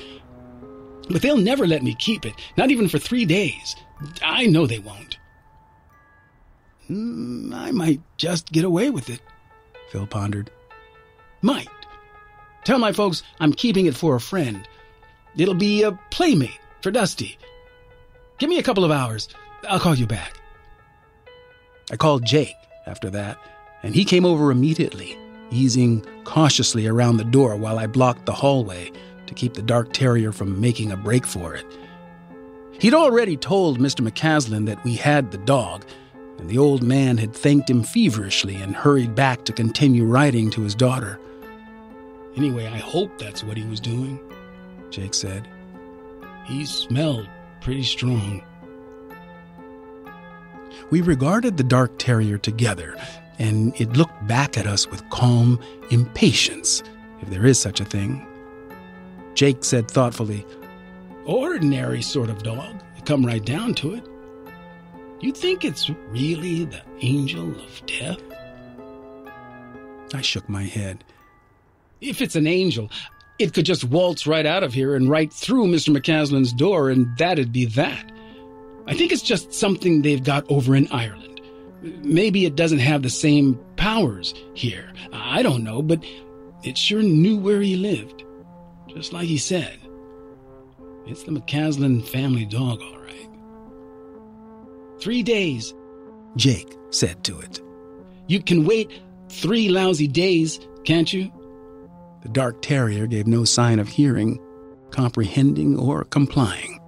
But 1.09 1.21
they'll 1.21 1.37
never 1.37 1.65
let 1.65 1.83
me 1.83 1.95
keep 1.95 2.25
it, 2.25 2.33
not 2.57 2.71
even 2.71 2.87
for 2.87 2.99
three 2.99 3.25
days. 3.25 3.75
I 4.21 4.45
know 4.45 4.67
they 4.67 4.79
won't. 4.79 5.17
Mm, 6.89 7.53
I 7.53 7.71
might 7.71 8.01
just 8.17 8.51
get 8.51 8.63
away 8.63 8.89
with 8.89 9.09
it, 9.09 9.21
Phil 9.91 10.07
pondered. 10.07 10.51
Might. 11.41 11.67
Tell 12.63 12.79
my 12.79 12.91
folks 12.91 13.23
I'm 13.39 13.53
keeping 13.53 13.85
it 13.85 13.95
for 13.95 14.15
a 14.15 14.21
friend. 14.21 14.67
It'll 15.37 15.53
be 15.53 15.83
a 15.83 15.97
playmate 16.11 16.59
for 16.81 16.91
Dusty. 16.91 17.37
Give 18.37 18.49
me 18.49 18.59
a 18.59 18.63
couple 18.63 18.83
of 18.83 18.91
hours. 18.91 19.29
I'll 19.67 19.79
call 19.79 19.95
you 19.95 20.07
back. 20.07 20.38
I 21.91 21.97
called 21.97 22.25
Jake 22.25 22.57
after 22.85 23.09
that, 23.09 23.37
and 23.83 23.95
he 23.95 24.05
came 24.05 24.25
over 24.25 24.51
immediately, 24.51 25.17
easing 25.51 26.05
cautiously 26.23 26.85
around 26.85 27.17
the 27.17 27.23
door 27.23 27.55
while 27.55 27.79
I 27.79 27.87
blocked 27.87 28.25
the 28.25 28.33
hallway 28.33 28.91
to 29.25 29.33
keep 29.33 29.53
the 29.53 29.61
dark 29.61 29.93
terrier 29.93 30.31
from 30.31 30.61
making 30.61 30.91
a 30.91 30.97
break 30.97 31.25
for 31.25 31.55
it. 31.55 31.65
He'd 32.79 32.93
already 32.93 33.35
told 33.35 33.79
Mr. 33.79 34.07
McCaslin 34.07 34.65
that 34.67 34.83
we 34.83 34.95
had 34.95 35.31
the 35.31 35.37
dog, 35.39 35.85
and 36.37 36.49
the 36.49 36.57
old 36.57 36.83
man 36.83 37.17
had 37.17 37.33
thanked 37.33 37.69
him 37.69 37.83
feverishly 37.83 38.55
and 38.55 38.75
hurried 38.75 39.15
back 39.15 39.43
to 39.45 39.53
continue 39.53 40.05
writing 40.05 40.49
to 40.51 40.61
his 40.61 40.75
daughter. 40.75 41.19
Anyway, 42.37 42.67
I 42.67 42.77
hope 42.77 43.17
that's 43.17 43.43
what 43.43 43.57
he 43.57 43.65
was 43.65 43.79
doing, 43.79 44.19
Jake 44.91 45.13
said. 45.13 45.47
He 46.45 46.65
smelled 46.65 47.27
pretty 47.61 47.83
strong. 47.83 48.43
We 50.89 51.01
regarded 51.01 51.57
the 51.57 51.63
dark 51.63 51.91
terrier 51.97 52.37
together, 52.37 52.95
and 53.37 53.79
it 53.79 53.93
looked 53.93 54.27
back 54.27 54.57
at 54.57 54.65
us 54.65 54.87
with 54.87 55.07
calm 55.09 55.59
impatience, 55.91 56.83
if 57.21 57.29
there 57.29 57.45
is 57.45 57.59
such 57.59 57.79
a 57.79 57.85
thing. 57.85 58.25
Jake 59.35 59.63
said 59.63 59.89
thoughtfully, 59.89 60.45
Ordinary 61.25 62.01
sort 62.01 62.29
of 62.29 62.41
dog, 62.41 62.81
come 63.05 63.25
right 63.25 63.43
down 63.43 63.73
to 63.75 63.93
it. 63.93 64.03
You 65.19 65.31
think 65.31 65.65
it's 65.65 65.89
really 66.09 66.65
the 66.65 66.81
angel 67.01 67.49
of 67.51 67.85
death? 67.85 68.21
I 70.13 70.21
shook 70.21 70.47
my 70.47 70.63
head. 70.63 71.03
If 72.01 72.21
it's 72.21 72.35
an 72.35 72.47
angel, 72.47 72.89
it 73.37 73.53
could 73.53 73.65
just 73.65 73.83
waltz 73.83 74.25
right 74.25 74.45
out 74.45 74.63
of 74.63 74.73
here 74.73 74.95
and 74.95 75.09
right 75.09 75.31
through 75.31 75.67
Mr. 75.67 75.95
McCaslin's 75.95 76.53
door, 76.53 76.89
and 76.89 77.17
that'd 77.17 77.51
be 77.51 77.65
that. 77.65 78.11
I 78.89 78.95
think 78.95 79.11
it's 79.11 79.21
just 79.21 79.53
something 79.53 80.01
they've 80.01 80.23
got 80.23 80.49
over 80.49 80.75
in 80.75 80.87
Ireland. 80.91 81.41
Maybe 82.01 82.45
it 82.45 82.55
doesn't 82.55 82.79
have 82.79 83.03
the 83.03 83.09
same 83.11 83.57
powers 83.75 84.33
here. 84.55 84.91
I 85.13 85.43
don't 85.43 85.63
know, 85.63 85.83
but 85.83 86.03
it 86.63 86.75
sure 86.75 87.03
knew 87.03 87.37
where 87.37 87.61
he 87.61 87.75
lived. 87.75 88.23
Just 88.87 89.13
like 89.13 89.27
he 89.27 89.37
said. 89.37 89.77
It's 91.05 91.21
the 91.21 91.31
McCaslin 91.31 92.03
family 92.07 92.45
dog, 92.45 92.81
all 92.81 92.99
right. 92.99 93.29
Three 94.99 95.21
days, 95.21 95.75
Jake 96.35 96.75
said 96.89 97.23
to 97.25 97.39
it. 97.41 97.61
You 98.25 98.41
can 98.41 98.65
wait 98.65 98.91
three 99.29 99.69
lousy 99.69 100.07
days, 100.07 100.59
can't 100.83 101.13
you? 101.13 101.31
The 102.23 102.29
dark 102.29 102.63
terrier 102.63 103.05
gave 103.05 103.27
no 103.27 103.45
sign 103.45 103.77
of 103.77 103.87
hearing, 103.87 104.39
comprehending, 104.89 105.77
or 105.77 106.05
complying. 106.05 106.78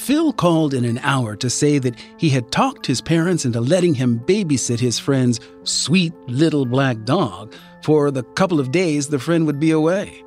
Phil 0.00 0.32
called 0.32 0.72
in 0.72 0.86
an 0.86 0.98
hour 1.02 1.36
to 1.36 1.50
say 1.50 1.78
that 1.78 1.94
he 2.16 2.30
had 2.30 2.50
talked 2.50 2.86
his 2.86 3.02
parents 3.02 3.44
into 3.44 3.60
letting 3.60 3.94
him 3.94 4.18
babysit 4.18 4.80
his 4.80 4.98
friend's 4.98 5.40
sweet 5.64 6.14
little 6.26 6.64
black 6.64 7.04
dog 7.04 7.54
for 7.82 8.10
the 8.10 8.22
couple 8.22 8.58
of 8.58 8.72
days 8.72 9.08
the 9.08 9.18
friend 9.18 9.46
would 9.46 9.60
be 9.60 9.70
away. 9.70 10.24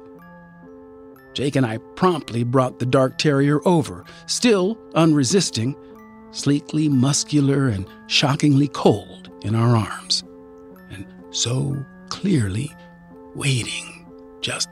Jake 1.33 1.55
and 1.55 1.65
I 1.65 1.79
promptly 1.95 2.43
brought 2.43 2.77
the 2.77 2.86
dark 2.86 3.17
terrier 3.17 3.67
over, 3.67 4.05
still 4.27 4.77
unresisting, 4.93 5.75
sleekly 6.29 6.88
muscular 6.88 7.67
and 7.67 7.88
shockingly 8.05 8.67
cold 8.67 9.31
in 9.41 9.55
our 9.55 9.75
arms, 9.75 10.23
and 10.91 11.05
so 11.31 11.83
clearly 12.09 12.71
waiting, 13.33 14.05
just 14.39 14.69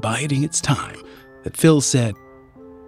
biding 0.00 0.44
its 0.44 0.60
time, 0.60 1.02
that 1.42 1.56
Phil 1.56 1.80
said, 1.80 2.14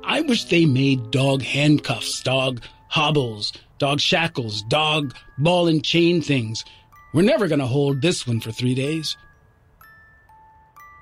I 0.05 0.23
wish 0.23 0.45
they 0.45 0.67
made 0.67 1.11
dog 1.11 1.43
handcuffs, 1.43 2.23
dog 2.23 2.63
hobbles, 2.89 3.53
dog 3.79 4.01
shackles, 4.01 4.63
dog 4.63 5.15
ball 5.39 5.69
and 5.69 5.85
chain 5.85 6.23
things. 6.23 6.65
We're 7.13 7.23
never 7.23 7.49
going 7.49 7.59
to 7.61 7.67
hold 7.67 8.03
this 8.03 8.27
one 8.27 8.41
for 8.41 8.53
three 8.53 8.75
days. 8.75 9.17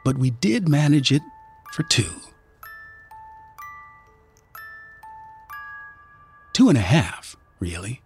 But 0.04 0.18
we 0.18 0.30
did 0.30 0.68
manage 0.68 1.12
it 1.12 1.22
for 1.72 1.82
two. 1.84 2.10
Two 6.52 6.68
and 6.68 6.78
a 6.78 6.82
half, 6.82 7.36
really. 7.60 8.00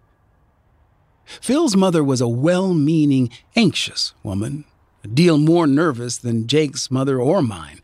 Phil's 1.25 1.77
mother 1.77 2.05
was 2.05 2.21
a 2.21 2.29
well 2.29 2.75
meaning, 2.75 3.31
anxious 3.57 4.13
woman, 4.23 4.65
a 5.03 5.09
deal 5.09 5.39
more 5.39 5.67
nervous 5.67 6.19
than 6.19 6.47
Jake's 6.47 6.91
mother 6.91 7.19
or 7.19 7.41
mine. 7.41 7.81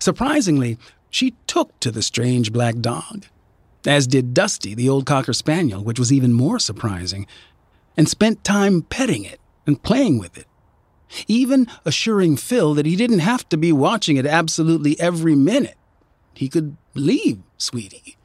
Surprisingly, 0.00 0.78
she 1.12 1.34
took 1.46 1.78
to 1.78 1.92
the 1.92 2.02
strange 2.02 2.52
black 2.52 2.80
dog. 2.80 3.26
as 3.84 4.06
did 4.06 4.32
Dusty, 4.32 4.74
the 4.74 4.88
old 4.88 5.06
Cocker 5.06 5.32
Spaniel, 5.32 5.84
which 5.84 5.98
was 5.98 6.12
even 6.12 6.32
more 6.32 6.58
surprising, 6.58 7.26
and 7.96 8.08
spent 8.08 8.44
time 8.44 8.82
petting 8.82 9.24
it 9.24 9.40
and 9.66 9.82
playing 9.82 10.18
with 10.18 10.38
it, 10.38 10.46
even 11.28 11.66
assuring 11.84 12.36
Phil 12.36 12.74
that 12.74 12.86
he 12.86 12.96
didn't 12.96 13.18
have 13.18 13.48
to 13.50 13.56
be 13.56 13.72
watching 13.72 14.16
it 14.16 14.24
absolutely 14.24 14.98
every 14.98 15.34
minute. 15.34 15.76
He 16.32 16.48
could 16.48 16.76
leave 16.94 17.42
Sweetie, 17.58 18.16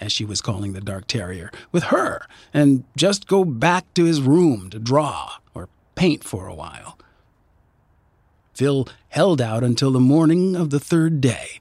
as 0.00 0.12
she 0.12 0.24
was 0.24 0.42
calling 0.42 0.72
the 0.72 0.80
dark 0.80 1.06
terrier, 1.06 1.50
with 1.72 1.84
her 1.84 2.26
and 2.52 2.84
just 2.96 3.26
go 3.26 3.44
back 3.44 3.92
to 3.94 4.04
his 4.04 4.20
room 4.20 4.68
to 4.70 4.78
draw 4.78 5.34
or 5.54 5.68
paint 5.94 6.24
for 6.24 6.46
a 6.46 6.54
while. 6.54 6.98
Phil 8.52 8.86
held 9.08 9.40
out 9.40 9.64
until 9.64 9.92
the 9.92 10.00
morning 10.00 10.56
of 10.56 10.70
the 10.70 10.80
third 10.80 11.20
day. 11.20 11.60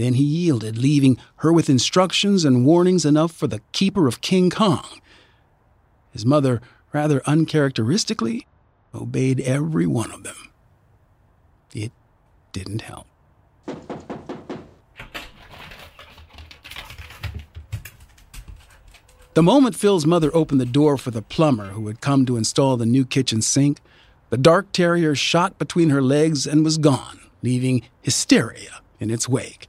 Then 0.00 0.14
he 0.14 0.24
yielded, 0.24 0.78
leaving 0.78 1.18
her 1.36 1.52
with 1.52 1.68
instructions 1.68 2.46
and 2.46 2.64
warnings 2.64 3.04
enough 3.04 3.32
for 3.32 3.46
the 3.46 3.60
keeper 3.72 4.08
of 4.08 4.22
King 4.22 4.48
Kong. 4.48 4.86
His 6.10 6.24
mother, 6.24 6.62
rather 6.90 7.20
uncharacteristically, 7.26 8.46
obeyed 8.94 9.40
every 9.40 9.86
one 9.86 10.10
of 10.10 10.22
them. 10.22 10.52
It 11.74 11.92
didn't 12.52 12.80
help. 12.80 13.06
The 19.34 19.42
moment 19.42 19.76
Phil's 19.76 20.06
mother 20.06 20.30
opened 20.32 20.62
the 20.62 20.64
door 20.64 20.96
for 20.96 21.10
the 21.10 21.20
plumber 21.20 21.72
who 21.72 21.86
had 21.88 22.00
come 22.00 22.24
to 22.24 22.38
install 22.38 22.78
the 22.78 22.86
new 22.86 23.04
kitchen 23.04 23.42
sink, 23.42 23.80
the 24.30 24.38
dark 24.38 24.72
terrier 24.72 25.14
shot 25.14 25.58
between 25.58 25.90
her 25.90 26.00
legs 26.00 26.46
and 26.46 26.64
was 26.64 26.78
gone, 26.78 27.20
leaving 27.42 27.82
hysteria 28.00 28.80
in 28.98 29.10
its 29.10 29.28
wake. 29.28 29.68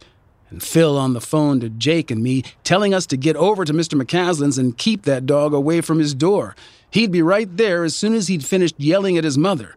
And 0.52 0.62
Phil 0.62 0.98
on 0.98 1.14
the 1.14 1.22
phone 1.22 1.62
to 1.62 1.70
Jake 1.70 2.12
and 2.12 2.22
me, 2.22 2.44
telling 2.64 2.94
us 2.94 3.08
to 3.08 3.18
get 3.18 3.38
over 3.38 3.64
to 3.64 3.74
Mr. 3.74 4.00
McCaslin's 4.00 4.58
and 4.58 4.78
keep 4.78 5.04
that 5.04 5.26
dog 5.26 5.54
away 5.54 5.80
from 5.80 5.98
his 5.98 6.14
door. 6.14 6.56
He'd 6.92 7.12
be 7.12 7.22
right 7.22 7.48
there 7.56 7.86
as 7.86 7.96
soon 7.96 8.14
as 8.14 8.28
he'd 8.28 8.46
finished 8.46 8.76
yelling 8.78 9.18
at 9.18 9.24
his 9.24 9.38
mother. 9.38 9.76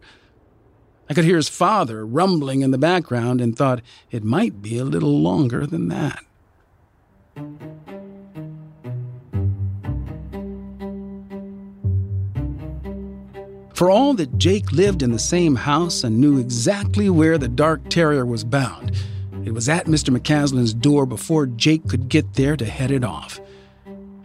I 1.09 1.13
could 1.13 1.23
hear 1.23 1.37
his 1.37 1.49
father 1.49 2.05
rumbling 2.05 2.61
in 2.61 2.71
the 2.71 2.77
background 2.77 3.39
and 3.39 3.55
thought 3.57 3.81
it 4.11 4.23
might 4.23 4.61
be 4.61 4.77
a 4.77 4.83
little 4.83 5.21
longer 5.21 5.65
than 5.65 5.87
that. 5.87 6.23
For 13.75 13.89
all 13.89 14.13
that 14.15 14.37
Jake 14.37 14.71
lived 14.71 15.03
in 15.03 15.11
the 15.11 15.19
same 15.19 15.55
house 15.55 16.03
and 16.03 16.19
knew 16.19 16.39
exactly 16.39 17.09
where 17.09 17.37
the 17.37 17.49
dark 17.49 17.89
terrier 17.89 18.25
was 18.25 18.43
bound, 18.43 18.93
it 19.45 19.53
was 19.53 19.69
at 19.69 19.85
Mr. 19.85 20.15
McCaslin's 20.15 20.73
door 20.73 21.05
before 21.05 21.45
Jake 21.45 21.87
could 21.87 22.09
get 22.09 22.33
there 22.33 22.57
to 22.57 22.65
head 22.65 22.91
it 22.91 23.03
off. 23.03 23.39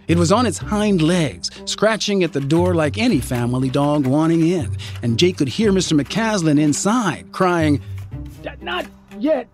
It 0.08 0.16
was 0.18 0.32
on 0.32 0.46
its 0.46 0.58
hind 0.58 1.02
legs, 1.02 1.50
scratching 1.66 2.24
at 2.24 2.32
the 2.32 2.40
door 2.40 2.74
like 2.74 2.98
any 2.98 3.20
family 3.20 3.70
dog 3.70 4.06
wanting 4.06 4.44
in, 4.44 4.76
and 5.02 5.18
Jake 5.18 5.36
could 5.36 5.48
hear 5.48 5.70
Mr. 5.70 6.00
McCaslin 6.00 6.58
inside, 6.58 7.30
crying, 7.32 7.80
Not 8.60 8.86
yet! 9.18 9.46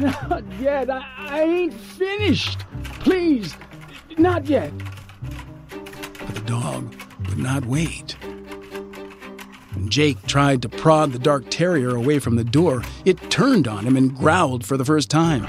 Not 0.00 0.44
yet! 0.58 0.90
I, 0.90 1.04
I 1.18 1.42
ain't 1.42 1.74
finished! 1.74 2.64
Please! 3.00 3.54
Not 4.18 4.46
yet! 4.46 4.72
But 5.68 6.34
the 6.34 6.42
dog 6.46 6.94
would 7.28 7.38
not 7.38 7.64
wait. 7.66 8.16
When 9.80 9.88
Jake 9.88 10.26
tried 10.26 10.60
to 10.60 10.68
prod 10.68 11.10
the 11.12 11.18
dark 11.18 11.46
terrier 11.48 11.96
away 11.96 12.18
from 12.18 12.36
the 12.36 12.44
door, 12.44 12.82
it 13.06 13.30
turned 13.30 13.66
on 13.66 13.86
him 13.86 13.96
and 13.96 14.14
growled 14.14 14.62
for 14.62 14.76
the 14.76 14.84
first 14.84 15.08
time, 15.08 15.46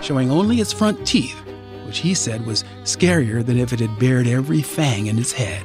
showing 0.00 0.30
only 0.30 0.58
its 0.58 0.72
front 0.72 1.06
teeth, 1.06 1.38
which 1.84 1.98
he 1.98 2.14
said 2.14 2.46
was 2.46 2.64
scarier 2.84 3.44
than 3.44 3.58
if 3.58 3.74
it 3.74 3.80
had 3.80 3.98
bared 3.98 4.26
every 4.26 4.62
fang 4.62 5.08
in 5.08 5.18
its 5.18 5.32
head. 5.32 5.64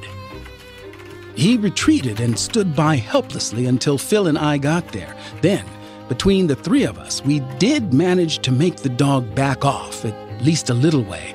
He 1.34 1.56
retreated 1.56 2.20
and 2.20 2.38
stood 2.38 2.76
by 2.76 2.98
helplessly 2.98 3.68
until 3.68 3.98
Phil 3.98 4.28
and 4.28 4.38
I 4.38 4.58
got 4.58 4.90
there. 4.90 5.16
Then, 5.42 5.66
between 6.10 6.46
the 6.46 6.58
three 6.58 6.84
of 6.84 6.98
us, 6.98 7.24
we 7.24 7.40
did 7.58 7.94
manage 7.94 8.40
to 8.40 8.52
make 8.52 8.76
the 8.76 8.90
dog 8.90 9.34
back 9.34 9.64
off 9.64 10.04
at 10.04 10.44
least 10.44 10.70
a 10.70 10.74
little 10.74 11.06
way, 11.06 11.34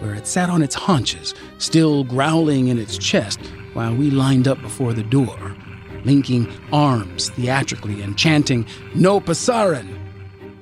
where 0.00 0.14
it 0.14 0.26
sat 0.26 0.50
on 0.50 0.62
its 0.62 0.74
haunches, 0.74 1.34
still 1.58 2.04
growling 2.04 2.68
in 2.68 2.78
its 2.78 2.98
chest 2.98 3.40
while 3.72 3.94
we 3.94 4.10
lined 4.10 4.48
up 4.48 4.60
before 4.60 4.92
the 4.92 5.02
door, 5.02 5.56
linking 6.04 6.50
arms 6.72 7.30
theatrically 7.30 8.02
and 8.02 8.16
chanting, 8.16 8.66
No 8.94 9.20
pasaran! 9.20 9.98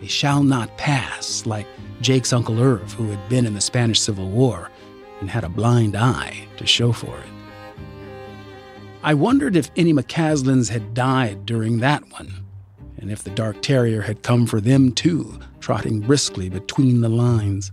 They 0.01 0.07
shall 0.07 0.43
not 0.43 0.77
pass, 0.79 1.47
like 1.47 1.67
Jake's 2.01 2.33
Uncle 2.33 2.61
Irv, 2.61 2.93
who 2.93 3.11
had 3.11 3.29
been 3.29 3.47
in 3.47 3.55
the 3.55 3.61
Spanish 3.61 4.01
Civil 4.01 4.29
War 4.29 4.71
and 5.21 5.31
had 5.31 5.45
a 5.45 5.49
blind 5.49 5.97
eye 5.97 6.47
to 6.59 6.67
show 6.67 6.93
for 6.93 7.19
it. 7.19 7.31
I 9.03 9.15
wondered 9.15 9.57
if 9.57 9.71
any 9.77 9.95
McCaslins 9.95 10.69
had 10.69 10.93
died 10.93 11.47
during 11.47 11.79
that 11.79 12.11
one, 12.11 12.45
and 12.99 13.11
if 13.11 13.23
the 13.23 13.31
dark 13.31 13.63
terrier 13.63 14.03
had 14.03 14.23
come 14.23 14.47
for 14.47 14.61
them 14.61 14.93
too, 14.93 15.39
trotting 15.61 16.01
briskly 16.01 16.49
between 16.49 17.01
the 17.01 17.09
lines. 17.09 17.73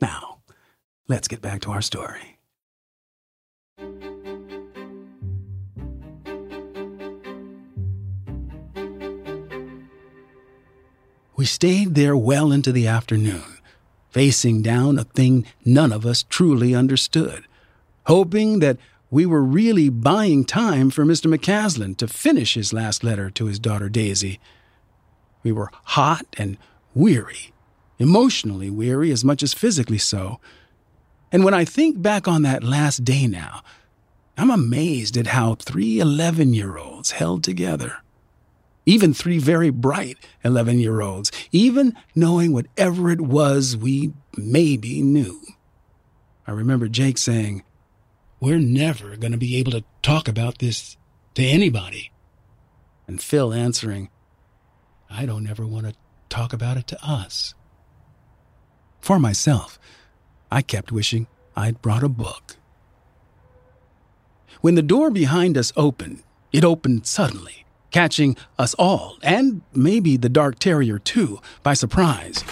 Now, 0.00 0.38
let's 1.08 1.28
get 1.28 1.40
back 1.40 1.60
to 1.62 1.70
our 1.70 1.82
story. 1.82 2.38
We 11.36 11.46
stayed 11.46 11.94
there 11.94 12.16
well 12.16 12.52
into 12.52 12.70
the 12.70 12.86
afternoon, 12.86 13.58
facing 14.10 14.60
down 14.60 14.98
a 14.98 15.04
thing 15.04 15.46
none 15.64 15.90
of 15.90 16.04
us 16.04 16.22
truly 16.28 16.74
understood, 16.74 17.46
hoping 18.04 18.58
that 18.58 18.76
we 19.10 19.24
were 19.24 19.42
really 19.42 19.88
buying 19.88 20.44
time 20.44 20.90
for 20.90 21.04
Mr. 21.04 21.34
McCaslin 21.34 21.96
to 21.96 22.06
finish 22.06 22.54
his 22.54 22.74
last 22.74 23.02
letter 23.02 23.30
to 23.30 23.46
his 23.46 23.58
daughter 23.58 23.88
Daisy. 23.88 24.38
We 25.42 25.50
were 25.50 25.70
hot 25.72 26.26
and 26.36 26.58
weary, 26.94 27.54
emotionally 28.00 28.70
weary 28.70 29.12
as 29.12 29.24
much 29.24 29.42
as 29.42 29.54
physically 29.54 29.98
so. 29.98 30.40
And 31.30 31.44
when 31.44 31.54
I 31.54 31.64
think 31.64 32.02
back 32.02 32.26
on 32.26 32.42
that 32.42 32.64
last 32.64 33.04
day 33.04 33.26
now, 33.26 33.62
I'm 34.36 34.50
amazed 34.50 35.16
at 35.18 35.28
how 35.28 35.54
three 35.54 36.00
11 36.00 36.54
year 36.54 36.78
olds 36.78 37.12
held 37.12 37.44
together. 37.44 37.98
Even 38.86 39.12
three 39.12 39.38
very 39.38 39.70
bright 39.70 40.16
11 40.42 40.80
year 40.80 41.02
olds, 41.02 41.30
even 41.52 41.94
knowing 42.14 42.52
whatever 42.52 43.10
it 43.10 43.20
was 43.20 43.76
we 43.76 44.12
maybe 44.36 45.02
knew. 45.02 45.40
I 46.46 46.52
remember 46.52 46.88
Jake 46.88 47.18
saying, 47.18 47.62
We're 48.40 48.58
never 48.58 49.16
going 49.16 49.32
to 49.32 49.38
be 49.38 49.56
able 49.56 49.72
to 49.72 49.84
talk 50.02 50.26
about 50.26 50.58
this 50.58 50.96
to 51.34 51.44
anybody. 51.44 52.10
And 53.06 53.20
Phil 53.20 53.52
answering, 53.52 54.08
I 55.10 55.26
don't 55.26 55.48
ever 55.48 55.66
want 55.66 55.86
to 55.86 55.94
talk 56.28 56.52
about 56.52 56.76
it 56.76 56.86
to 56.88 57.04
us. 57.04 57.54
For 59.00 59.18
myself, 59.18 59.78
I 60.50 60.62
kept 60.62 60.92
wishing 60.92 61.26
I'd 61.56 61.82
brought 61.82 62.02
a 62.02 62.08
book. 62.08 62.56
When 64.60 64.74
the 64.74 64.82
door 64.82 65.10
behind 65.10 65.56
us 65.56 65.72
opened, 65.76 66.22
it 66.52 66.64
opened 66.64 67.06
suddenly, 67.06 67.64
catching 67.90 68.36
us 68.58 68.74
all, 68.74 69.16
and 69.22 69.62
maybe 69.72 70.16
the 70.16 70.28
dark 70.28 70.58
terrier 70.58 70.98
too, 70.98 71.40
by 71.62 71.74
surprise. 71.74 72.44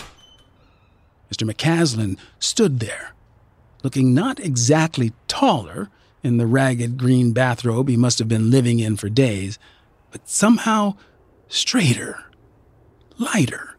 Mr. 1.33 1.51
McCaslin 1.51 2.19
stood 2.39 2.81
there, 2.81 3.13
looking 3.83 4.15
not 4.15 4.41
exactly 4.41 5.13
taller 5.27 5.91
in 6.23 6.39
the 6.39 6.47
ragged 6.47 6.97
green 6.97 7.33
bathrobe 7.33 7.89
he 7.89 7.97
must 7.97 8.19
have 8.19 8.29
been 8.29 8.51
living 8.51 8.81
in 8.81 8.97
for 8.97 9.09
days, 9.09 9.59
but 10.11 10.29
somehow 10.29 10.95
straighter, 11.49 12.25
lighter, 13.19 13.78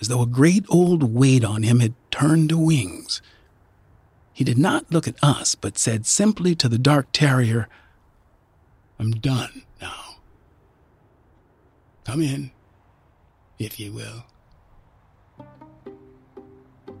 as 0.00 0.08
though 0.08 0.22
a 0.22 0.26
great 0.26 0.64
old 0.68 1.02
weight 1.02 1.44
on 1.44 1.62
him 1.62 1.80
had 1.80 1.94
turned 2.10 2.48
to 2.50 2.58
wings. 2.58 3.20
He 4.32 4.44
did 4.44 4.58
not 4.58 4.92
look 4.92 5.08
at 5.08 5.22
us, 5.22 5.54
but 5.54 5.78
said 5.78 6.06
simply 6.06 6.54
to 6.56 6.68
the 6.68 6.78
dark 6.78 7.08
terrier, 7.12 7.68
I'm 8.98 9.12
done 9.12 9.62
now. 9.80 10.16
Come 12.04 12.22
in, 12.22 12.52
if 13.58 13.78
ye 13.80 13.90
will. 13.90 14.24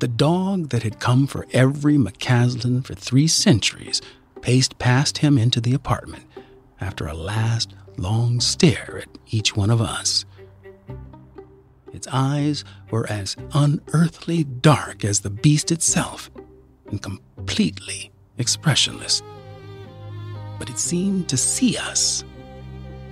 The 0.00 0.08
dog 0.08 0.68
that 0.68 0.84
had 0.84 1.00
come 1.00 1.26
for 1.26 1.46
every 1.52 1.96
McCaslin 1.96 2.84
for 2.84 2.94
three 2.94 3.26
centuries 3.26 4.00
paced 4.42 4.78
past 4.78 5.18
him 5.18 5.36
into 5.38 5.60
the 5.60 5.74
apartment 5.74 6.24
after 6.80 7.06
a 7.06 7.14
last 7.14 7.74
long 7.96 8.40
stare 8.40 9.00
at 9.02 9.18
each 9.30 9.56
one 9.56 9.70
of 9.70 9.80
us. 9.80 10.24
Its 11.92 12.06
eyes 12.12 12.64
were 12.90 13.06
as 13.10 13.36
unearthly 13.52 14.44
dark 14.44 15.04
as 15.04 15.20
the 15.20 15.30
beast 15.30 15.72
itself 15.72 16.30
and 16.90 17.02
completely 17.02 18.10
expressionless. 18.36 19.22
But 20.58 20.70
it 20.70 20.78
seemed 20.78 21.28
to 21.28 21.36
see 21.36 21.76
us 21.76 22.24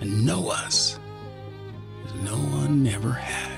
and 0.00 0.26
know 0.26 0.48
us 0.48 0.98
as 2.04 2.14
no 2.22 2.36
one 2.36 2.86
ever 2.86 3.12
had. 3.12 3.52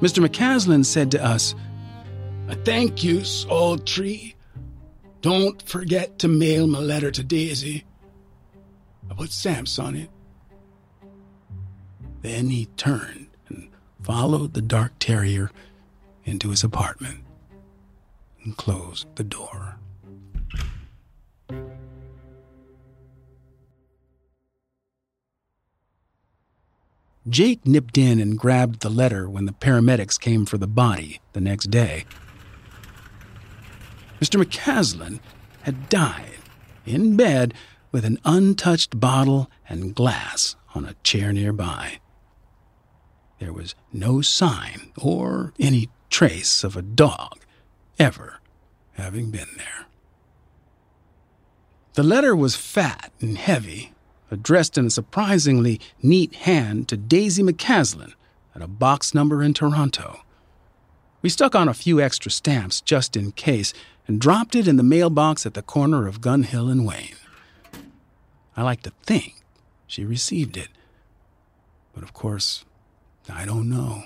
Mr. 0.00 0.26
McCaslin 0.26 0.84
said 0.84 1.10
to 1.12 1.24
us, 1.24 1.54
I 2.48 2.54
thank 2.54 3.02
you, 3.02 3.22
old 3.48 3.86
Tree. 3.86 4.34
Don't 5.22 5.62
forget 5.62 6.18
to 6.18 6.28
mail 6.28 6.66
my 6.66 6.80
letter 6.80 7.10
to 7.10 7.24
Daisy. 7.24 7.84
I 9.10 9.14
put 9.14 9.30
stamps 9.30 9.78
on 9.78 9.96
it. 9.96 10.10
Then 12.24 12.48
he 12.48 12.68
turned 12.78 13.26
and 13.50 13.68
followed 14.02 14.54
the 14.54 14.62
dark 14.62 14.92
terrier 14.98 15.50
into 16.24 16.48
his 16.48 16.64
apartment 16.64 17.20
and 18.42 18.56
closed 18.56 19.06
the 19.16 19.24
door. 19.24 19.76
Jake 27.28 27.66
nipped 27.66 27.98
in 27.98 28.18
and 28.18 28.38
grabbed 28.38 28.80
the 28.80 28.88
letter 28.88 29.28
when 29.28 29.44
the 29.44 29.52
paramedics 29.52 30.18
came 30.18 30.46
for 30.46 30.56
the 30.56 30.66
body 30.66 31.20
the 31.34 31.42
next 31.42 31.70
day. 31.70 32.06
Mr. 34.22 34.42
McCaslin 34.42 35.20
had 35.60 35.90
died 35.90 36.38
in 36.86 37.18
bed 37.18 37.52
with 37.92 38.06
an 38.06 38.18
untouched 38.24 38.98
bottle 38.98 39.50
and 39.68 39.94
glass 39.94 40.56
on 40.74 40.86
a 40.86 40.94
chair 41.02 41.30
nearby. 41.30 41.98
There 43.38 43.52
was 43.52 43.74
no 43.92 44.20
sign 44.20 44.92
or 44.96 45.52
any 45.58 45.90
trace 46.10 46.64
of 46.64 46.76
a 46.76 46.82
dog 46.82 47.40
ever 47.98 48.40
having 48.92 49.30
been 49.30 49.48
there. 49.56 49.86
The 51.94 52.02
letter 52.02 52.34
was 52.34 52.56
fat 52.56 53.12
and 53.20 53.38
heavy, 53.38 53.92
addressed 54.30 54.76
in 54.78 54.86
a 54.86 54.90
surprisingly 54.90 55.80
neat 56.02 56.34
hand 56.34 56.88
to 56.88 56.96
Daisy 56.96 57.42
McCaslin 57.42 58.14
at 58.54 58.62
a 58.62 58.68
box 58.68 59.14
number 59.14 59.42
in 59.42 59.54
Toronto. 59.54 60.20
We 61.22 61.30
stuck 61.30 61.54
on 61.54 61.68
a 61.68 61.74
few 61.74 62.00
extra 62.00 62.30
stamps 62.30 62.80
just 62.80 63.16
in 63.16 63.32
case 63.32 63.72
and 64.06 64.20
dropped 64.20 64.54
it 64.54 64.68
in 64.68 64.76
the 64.76 64.82
mailbox 64.82 65.46
at 65.46 65.54
the 65.54 65.62
corner 65.62 66.06
of 66.06 66.20
Gun 66.20 66.42
Hill 66.42 66.68
and 66.68 66.86
Wayne. 66.86 67.16
I 68.56 68.62
like 68.62 68.82
to 68.82 68.92
think 69.02 69.42
she 69.86 70.04
received 70.04 70.56
it, 70.56 70.68
but 71.94 72.02
of 72.02 72.12
course, 72.12 72.64
I 73.28 73.44
don't 73.44 73.68
know. 73.68 74.04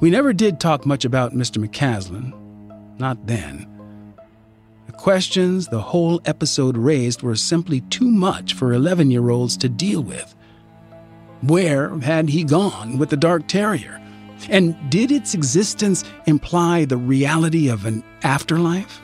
We 0.00 0.10
never 0.10 0.32
did 0.32 0.60
talk 0.60 0.86
much 0.86 1.04
about 1.04 1.32
Mr. 1.34 1.64
McCaslin, 1.64 2.32
not 2.98 3.26
then. 3.26 3.66
The 4.86 4.92
questions 4.92 5.68
the 5.68 5.80
whole 5.80 6.20
episode 6.24 6.76
raised 6.76 7.22
were 7.22 7.36
simply 7.36 7.80
too 7.82 8.08
much 8.08 8.54
for 8.54 8.72
11 8.72 9.10
year 9.10 9.30
olds 9.30 9.56
to 9.58 9.68
deal 9.68 10.02
with. 10.02 10.34
Where 11.42 11.96
had 11.98 12.28
he 12.28 12.44
gone 12.44 12.98
with 12.98 13.10
the 13.10 13.16
Dark 13.16 13.46
Terrier? 13.48 14.00
And 14.48 14.76
did 14.90 15.10
its 15.10 15.34
existence 15.34 16.04
imply 16.26 16.84
the 16.84 16.96
reality 16.96 17.68
of 17.68 17.86
an 17.86 18.04
afterlife? 18.22 19.00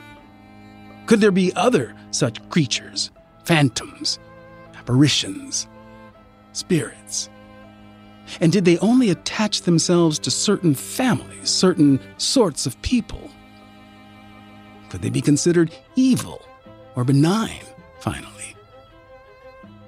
Could 1.05 1.21
there 1.21 1.31
be 1.31 1.53
other 1.55 1.95
such 2.11 2.47
creatures, 2.49 3.11
phantoms, 3.43 4.17
apparitions, 4.75 5.67
spirits? 6.53 7.29
And 8.39 8.51
did 8.51 8.65
they 8.65 8.77
only 8.79 9.09
attach 9.09 9.61
themselves 9.61 10.19
to 10.19 10.31
certain 10.31 10.73
families, 10.73 11.49
certain 11.49 11.99
sorts 12.17 12.65
of 12.65 12.81
people? 12.81 13.29
Could 14.89 15.01
they 15.01 15.09
be 15.09 15.21
considered 15.21 15.75
evil 15.95 16.45
or 16.95 17.03
benign, 17.03 17.63
finally? 17.99 18.55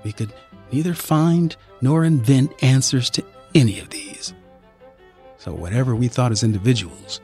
We 0.04 0.12
could 0.12 0.34
neither 0.72 0.94
find 0.94 1.56
nor 1.82 2.04
invent 2.04 2.52
answers 2.64 3.10
to 3.12 3.24
any 3.56 3.80
of 3.80 3.90
these. 3.90 4.34
So, 5.38 5.54
whatever 5.54 5.96
we 5.96 6.08
thought 6.08 6.32
as 6.32 6.44
individuals, 6.44 7.22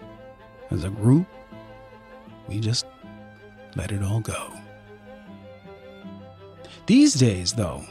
as 0.71 0.83
a 0.83 0.89
group, 0.89 1.27
we 2.47 2.59
just 2.59 2.85
let 3.75 3.91
it 3.91 4.03
all 4.03 4.19
go. 4.19 4.51
These 6.85 7.13
days, 7.13 7.53
though, 7.53 7.83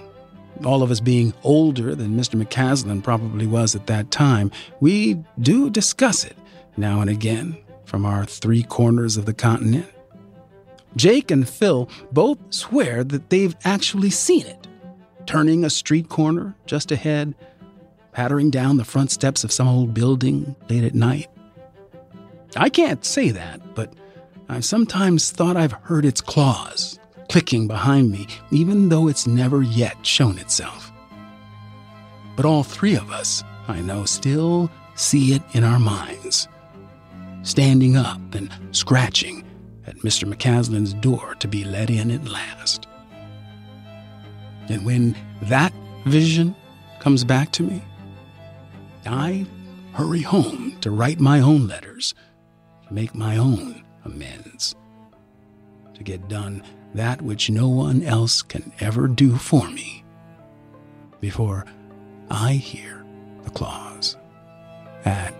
all 0.66 0.82
of 0.82 0.90
us 0.90 1.00
being 1.00 1.34
older 1.42 1.94
than 1.94 2.16
Mr. 2.16 2.42
McCaslin 2.42 3.02
probably 3.02 3.46
was 3.46 3.74
at 3.74 3.86
that 3.86 4.10
time, 4.10 4.50
we 4.80 5.22
do 5.40 5.70
discuss 5.70 6.24
it 6.24 6.36
now 6.76 7.00
and 7.00 7.10
again 7.10 7.56
from 7.84 8.04
our 8.04 8.24
three 8.24 8.62
corners 8.62 9.16
of 9.16 9.26
the 9.26 9.34
continent. 9.34 9.86
Jake 10.96 11.30
and 11.30 11.48
Phil 11.48 11.88
both 12.10 12.38
swear 12.50 13.02
that 13.04 13.30
they've 13.30 13.56
actually 13.64 14.10
seen 14.10 14.46
it, 14.46 14.66
turning 15.26 15.64
a 15.64 15.70
street 15.70 16.08
corner 16.08 16.54
just 16.66 16.92
ahead, 16.92 17.34
pattering 18.12 18.50
down 18.50 18.76
the 18.76 18.84
front 18.84 19.10
steps 19.10 19.44
of 19.44 19.52
some 19.52 19.68
old 19.68 19.94
building 19.94 20.54
late 20.68 20.84
at 20.84 20.94
night. 20.94 21.28
I 22.56 22.68
can't 22.68 23.04
say 23.04 23.30
that, 23.30 23.74
but 23.74 23.92
I've 24.48 24.64
sometimes 24.64 25.30
thought 25.30 25.56
I've 25.56 25.72
heard 25.72 26.04
its 26.04 26.20
claws 26.20 26.98
clicking 27.28 27.66
behind 27.66 28.10
me, 28.10 28.26
even 28.50 28.88
though 28.88 29.08
it's 29.08 29.26
never 29.26 29.62
yet 29.62 30.04
shown 30.06 30.38
itself. 30.38 30.92
But 32.36 32.44
all 32.44 32.62
three 32.62 32.96
of 32.96 33.10
us, 33.10 33.44
I 33.68 33.80
know, 33.80 34.04
still 34.04 34.70
see 34.94 35.32
it 35.34 35.42
in 35.52 35.64
our 35.64 35.78
minds, 35.78 36.48
standing 37.42 37.96
up 37.96 38.34
and 38.34 38.50
scratching 38.72 39.44
at 39.86 39.96
Mr. 39.98 40.32
McCaslin's 40.32 40.94
door 40.94 41.34
to 41.36 41.48
be 41.48 41.64
let 41.64 41.90
in 41.90 42.10
at 42.10 42.28
last. 42.28 42.86
And 44.68 44.84
when 44.84 45.16
that 45.42 45.72
vision 46.06 46.54
comes 47.00 47.24
back 47.24 47.52
to 47.52 47.62
me, 47.62 47.82
I 49.04 49.46
hurry 49.92 50.22
home 50.22 50.76
to 50.80 50.90
write 50.90 51.20
my 51.20 51.40
own 51.40 51.66
letters, 51.66 52.14
to 52.86 52.94
make 52.94 53.14
my 53.14 53.36
own 53.36 53.84
amends, 54.04 54.74
to 55.94 56.02
get 56.02 56.28
done 56.28 56.62
that 56.94 57.22
which 57.22 57.50
no 57.50 57.68
one 57.68 58.02
else 58.02 58.42
can 58.42 58.72
ever 58.80 59.08
do 59.08 59.36
for 59.36 59.68
me 59.68 60.04
before 61.20 61.64
I 62.30 62.52
hear 62.54 63.04
the 63.44 63.50
claws 63.50 64.16
at 65.04 65.34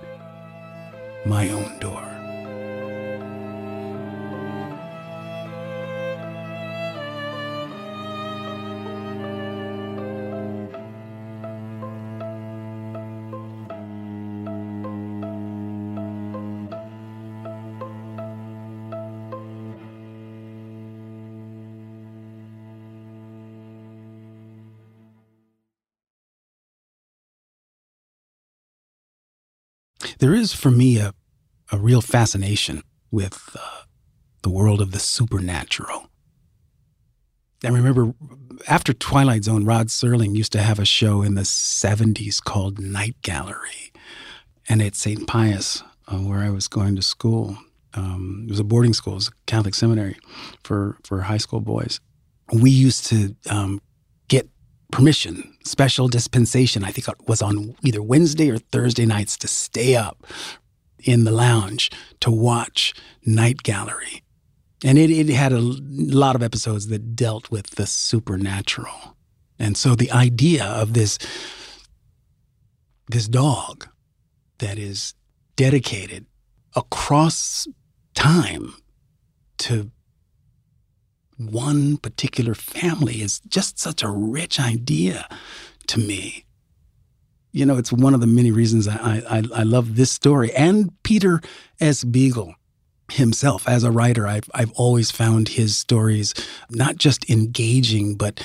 my 1.26 1.48
own 1.50 1.78
door. 1.78 2.12
For 30.53 30.70
me 30.70 30.98
a, 30.98 31.14
a 31.70 31.78
real 31.78 32.00
fascination 32.00 32.82
with 33.11 33.57
uh, 33.59 33.82
the 34.42 34.50
world 34.50 34.80
of 34.80 34.92
the 34.92 34.98
supernatural. 34.98 36.09
I 37.64 37.68
remember 37.68 38.14
after 38.66 38.92
Twilight 38.92 39.44
Zone, 39.44 39.64
Rod 39.64 39.88
Serling 39.88 40.34
used 40.34 40.53
to 40.53 40.62
have 40.62 40.78
a 40.78 40.84
show 40.84 41.22
in 41.22 41.34
the 41.34 41.42
70s 41.42 42.42
called 42.42 42.78
Night 42.78 43.16
Gallery. 43.22 43.92
And 44.68 44.82
at 44.82 44.94
St. 44.94 45.26
Pius, 45.26 45.82
uh, 46.09 46.18
where 46.18 46.40
I 46.40 46.50
was 46.50 46.68
going 46.68 46.96
to 46.96 47.03
school, 47.03 47.57
um, 47.94 48.44
it 48.46 48.50
was 48.50 48.61
a 48.61 48.64
boarding 48.64 48.94
school, 48.94 49.14
it 49.14 49.16
was 49.16 49.28
a 49.28 49.32
Catholic 49.46 49.74
seminary 49.74 50.18
for, 50.64 50.98
for 51.05 51.20
high 51.22 51.36
school 51.36 51.61
boys. 51.61 52.00
We 52.53 52.70
used 52.70 53.07
to 53.07 53.36
um, 53.48 53.80
permission, 54.93 55.57
special 55.64 56.07
dispensation, 56.07 56.84
I 56.84 56.93
think 56.93 57.09
it 57.09 57.26
was 57.26 57.43
on 57.43 57.74
either 57.82 58.01
Wednesday 58.01 58.51
or 58.51 58.59
Thursday 58.59 59.07
nights 59.07 59.36
to 59.38 59.49
stay 59.49 59.97
up 59.97 60.24
in 61.03 61.24
the 61.24 61.32
lounge 61.32 61.90
to 62.20 62.30
watch 62.30 62.95
Night 63.26 63.64
Gallery. 63.64 64.22
And 64.84 64.99
it, 64.99 65.11
it 65.11 65.28
had 65.30 65.53
a 65.53 65.61
lot 65.61 66.36
of 66.36 66.43
episodes 66.43 66.86
that 66.88 67.16
dealt 67.16 67.51
with 67.51 67.70
the 67.70 67.86
supernatural. 67.86 69.16
And 69.59 69.76
so 69.76 69.95
the 69.95 70.12
idea 70.12 70.64
of 70.64 70.93
this, 70.93 71.18
this 73.09 73.26
dog 73.28 73.88
that 74.59 74.78
is 74.78 75.14
dedicated 75.57 76.26
across 76.76 77.66
time 78.14 78.74
to 79.59 79.90
one 81.51 81.97
particular 81.97 82.55
family 82.55 83.22
is 83.22 83.40
just 83.49 83.78
such 83.78 84.03
a 84.03 84.11
rich 84.11 84.61
idea 84.61 85.28
to 85.88 85.99
me. 85.99 86.45
You 87.53 87.66
know, 87.66 87.76
it's 87.76 87.93
one 87.93 88.14
of 88.14 88.20
the 88.20 88.26
many 88.26 88.51
reasons 88.51 88.88
I, 88.88 89.22
I, 89.28 89.43
I 89.55 89.62
love 89.62 89.97
this 89.97 90.11
story 90.11 90.53
and 90.55 90.90
Peter 91.03 91.40
S. 91.80 92.03
Beagle 92.03 92.55
himself 93.11 93.68
as 93.68 93.84
a 93.84 93.90
writer. 93.90 94.26
I've, 94.26 94.49
I've 94.55 94.72
always 94.72 95.11
found 95.11 95.51
his 95.51 95.76
stories 95.76 96.32
not 96.70 96.97
just 96.97 97.28
engaging, 97.28 98.16
but 98.16 98.43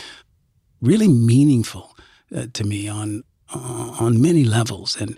really 0.81 1.07
meaningful 1.07 1.95
uh, 2.35 2.47
to 2.53 2.63
me 2.65 2.89
on, 2.89 3.23
uh, 3.53 3.95
on 3.99 4.21
many 4.21 4.43
levels. 4.43 4.99
And 4.99 5.17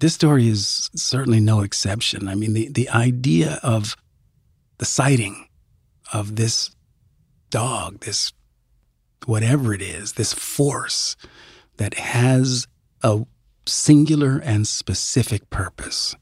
this 0.00 0.14
story 0.14 0.48
is 0.48 0.90
certainly 0.94 1.40
no 1.40 1.60
exception. 1.60 2.28
I 2.28 2.34
mean, 2.34 2.54
the, 2.54 2.68
the 2.68 2.88
idea 2.88 3.60
of 3.62 3.96
the 4.78 4.84
sighting 4.84 5.48
of 6.12 6.36
this 6.36 6.70
dog, 7.50 8.00
this 8.00 8.32
whatever 9.26 9.74
it 9.74 9.82
is, 9.82 10.12
this 10.12 10.32
force 10.32 11.16
that 11.76 11.94
has 11.94 12.66
a 13.02 13.24
singular 13.66 14.38
and 14.38 14.66
specific 14.66 15.50
purpose 15.50 16.14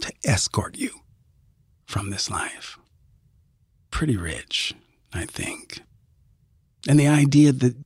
to 0.00 0.12
escort 0.24 0.76
you 0.76 0.90
from 1.86 2.10
this 2.10 2.30
life. 2.30 2.78
Pretty 3.90 4.16
rich, 4.16 4.74
I 5.12 5.24
think. 5.24 5.82
And 6.88 6.98
the 6.98 7.08
idea 7.08 7.52
that 7.52 7.76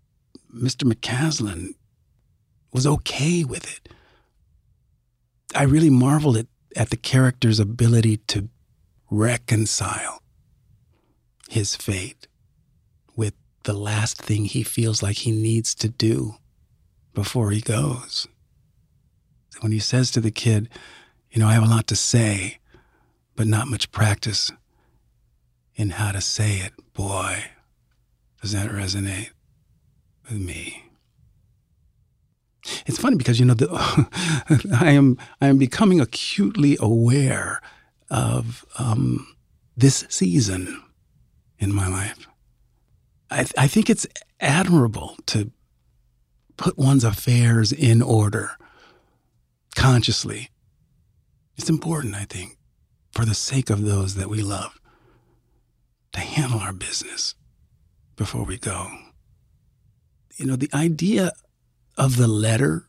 Mr. 0.55 0.91
McCaslin 0.91 1.75
was 2.73 2.87
okay 2.87 3.45
with 3.45 3.71
it. 3.71 3.89
I 5.55 5.65
really 5.65 5.91
marveled 5.91 6.37
at, 6.37 6.47
at 6.75 6.91
the 6.91 6.97
character's 6.97 7.61
ability 7.61 8.19
to 8.29 8.49
reconcile 9.11 10.23
his 11.49 11.77
fate 11.77 12.27
the 13.65 13.73
last 13.73 14.19
thing 14.19 14.45
he 14.45 14.63
feels 14.63 15.03
like 15.03 15.19
he 15.19 15.31
needs 15.31 15.75
to 15.77 15.89
do 15.89 16.35
before 17.15 17.51
he 17.51 17.61
goes. 17.61 18.27
When 19.61 19.73
he 19.73 19.79
says 19.79 20.11
to 20.13 20.21
the 20.21 20.31
kid, 20.31 20.69
You 21.31 21.41
know, 21.41 21.49
I 21.49 21.55
have 21.55 21.63
a 21.63 21.67
lot 21.67 21.87
to 21.89 21.97
say, 21.97 22.59
but 23.37 23.47
not 23.47 23.69
much 23.69 23.93
practice 23.93 24.51
in 25.75 25.91
how 25.91 26.13
to 26.13 26.21
say 26.21 26.57
it. 26.57 26.73
Boy, 26.93 27.45
does 28.41 28.53
that 28.53 28.71
resonate 28.71 29.31
with 30.29 30.41
me. 30.41 30.85
It's 32.87 32.99
funny 32.99 33.17
because 33.17 33.41
you 33.41 33.47
know 33.47 33.55
the, 33.55 33.69
I 34.81 34.91
am 34.91 35.19
I 35.41 35.49
am 35.49 35.59
becoming 35.59 36.01
acutely 36.01 36.77
aware 36.81 37.61
of 38.09 38.65
um, 38.79 39.27
this 39.77 40.07
season 40.09 40.83
in 41.59 41.75
my 41.75 41.89
life. 41.89 42.29
I, 43.33 43.47
I 43.57 43.67
think 43.67 43.89
it's 43.89 44.07
admirable 44.41 45.17
to 45.27 45.51
put 46.57 46.77
one's 46.77 47.05
affairs 47.05 47.73
in 47.73 48.03
order 48.03 48.53
consciously. 49.75 50.51
It's 51.57 51.71
important, 51.71 52.15
I 52.15 52.25
think 52.25 52.59
for 53.13 53.25
the 53.25 53.35
sake 53.35 53.71
of 53.71 53.83
those 53.83 54.15
that 54.15 54.29
we 54.29 54.43
love, 54.43 54.81
to 56.13 56.21
handle 56.21 56.61
our 56.61 56.73
business 56.73 57.35
before 58.17 58.45
we 58.45 58.59
go. 58.59 58.91
You 60.37 60.47
know, 60.47 60.57
the 60.57 60.71
idea 60.73 61.33
of 61.97 62.17
the 62.17 62.27
letter 62.27 62.87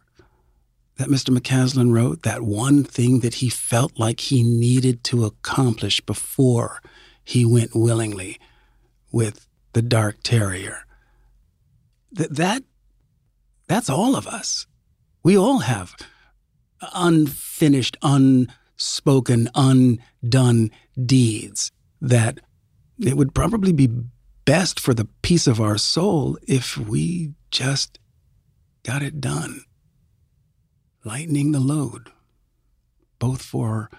that 0.97 1.09
Mr. 1.09 1.35
McCaslin 1.35 1.91
wrote, 1.91 2.23
that 2.23 2.41
one 2.41 2.83
thing 2.83 3.19
that 3.19 3.35
he 3.35 3.49
felt 3.49 3.99
like 3.99 4.19
he 4.19 4.43
needed 4.43 5.03
to 5.05 5.25
accomplish 5.25 5.99
before 5.99 6.81
he 7.23 7.43
went 7.45 7.75
willingly 7.75 8.39
with 9.11 9.47
the 9.73 9.81
dark 9.81 10.17
terrier. 10.23 10.85
That, 12.11 12.35
that 12.35 12.63
that's 13.67 13.89
all 13.89 14.15
of 14.15 14.27
us. 14.27 14.67
We 15.23 15.37
all 15.37 15.59
have 15.59 15.95
unfinished, 16.93 17.97
unspoken, 18.01 19.49
undone 19.55 20.71
deeds 21.05 21.71
that 22.01 22.39
it 22.99 23.15
would 23.17 23.33
probably 23.33 23.71
be 23.71 23.89
best 24.45 24.79
for 24.79 24.93
the 24.93 25.07
peace 25.21 25.47
of 25.47 25.61
our 25.61 25.77
soul 25.77 26.37
if 26.47 26.77
we 26.77 27.33
just 27.49 27.99
got 28.83 29.01
it 29.01 29.21
done. 29.21 29.63
Lightening 31.05 31.51
the 31.51 31.59
load, 31.59 32.11
both 33.19 33.41
for 33.41 33.89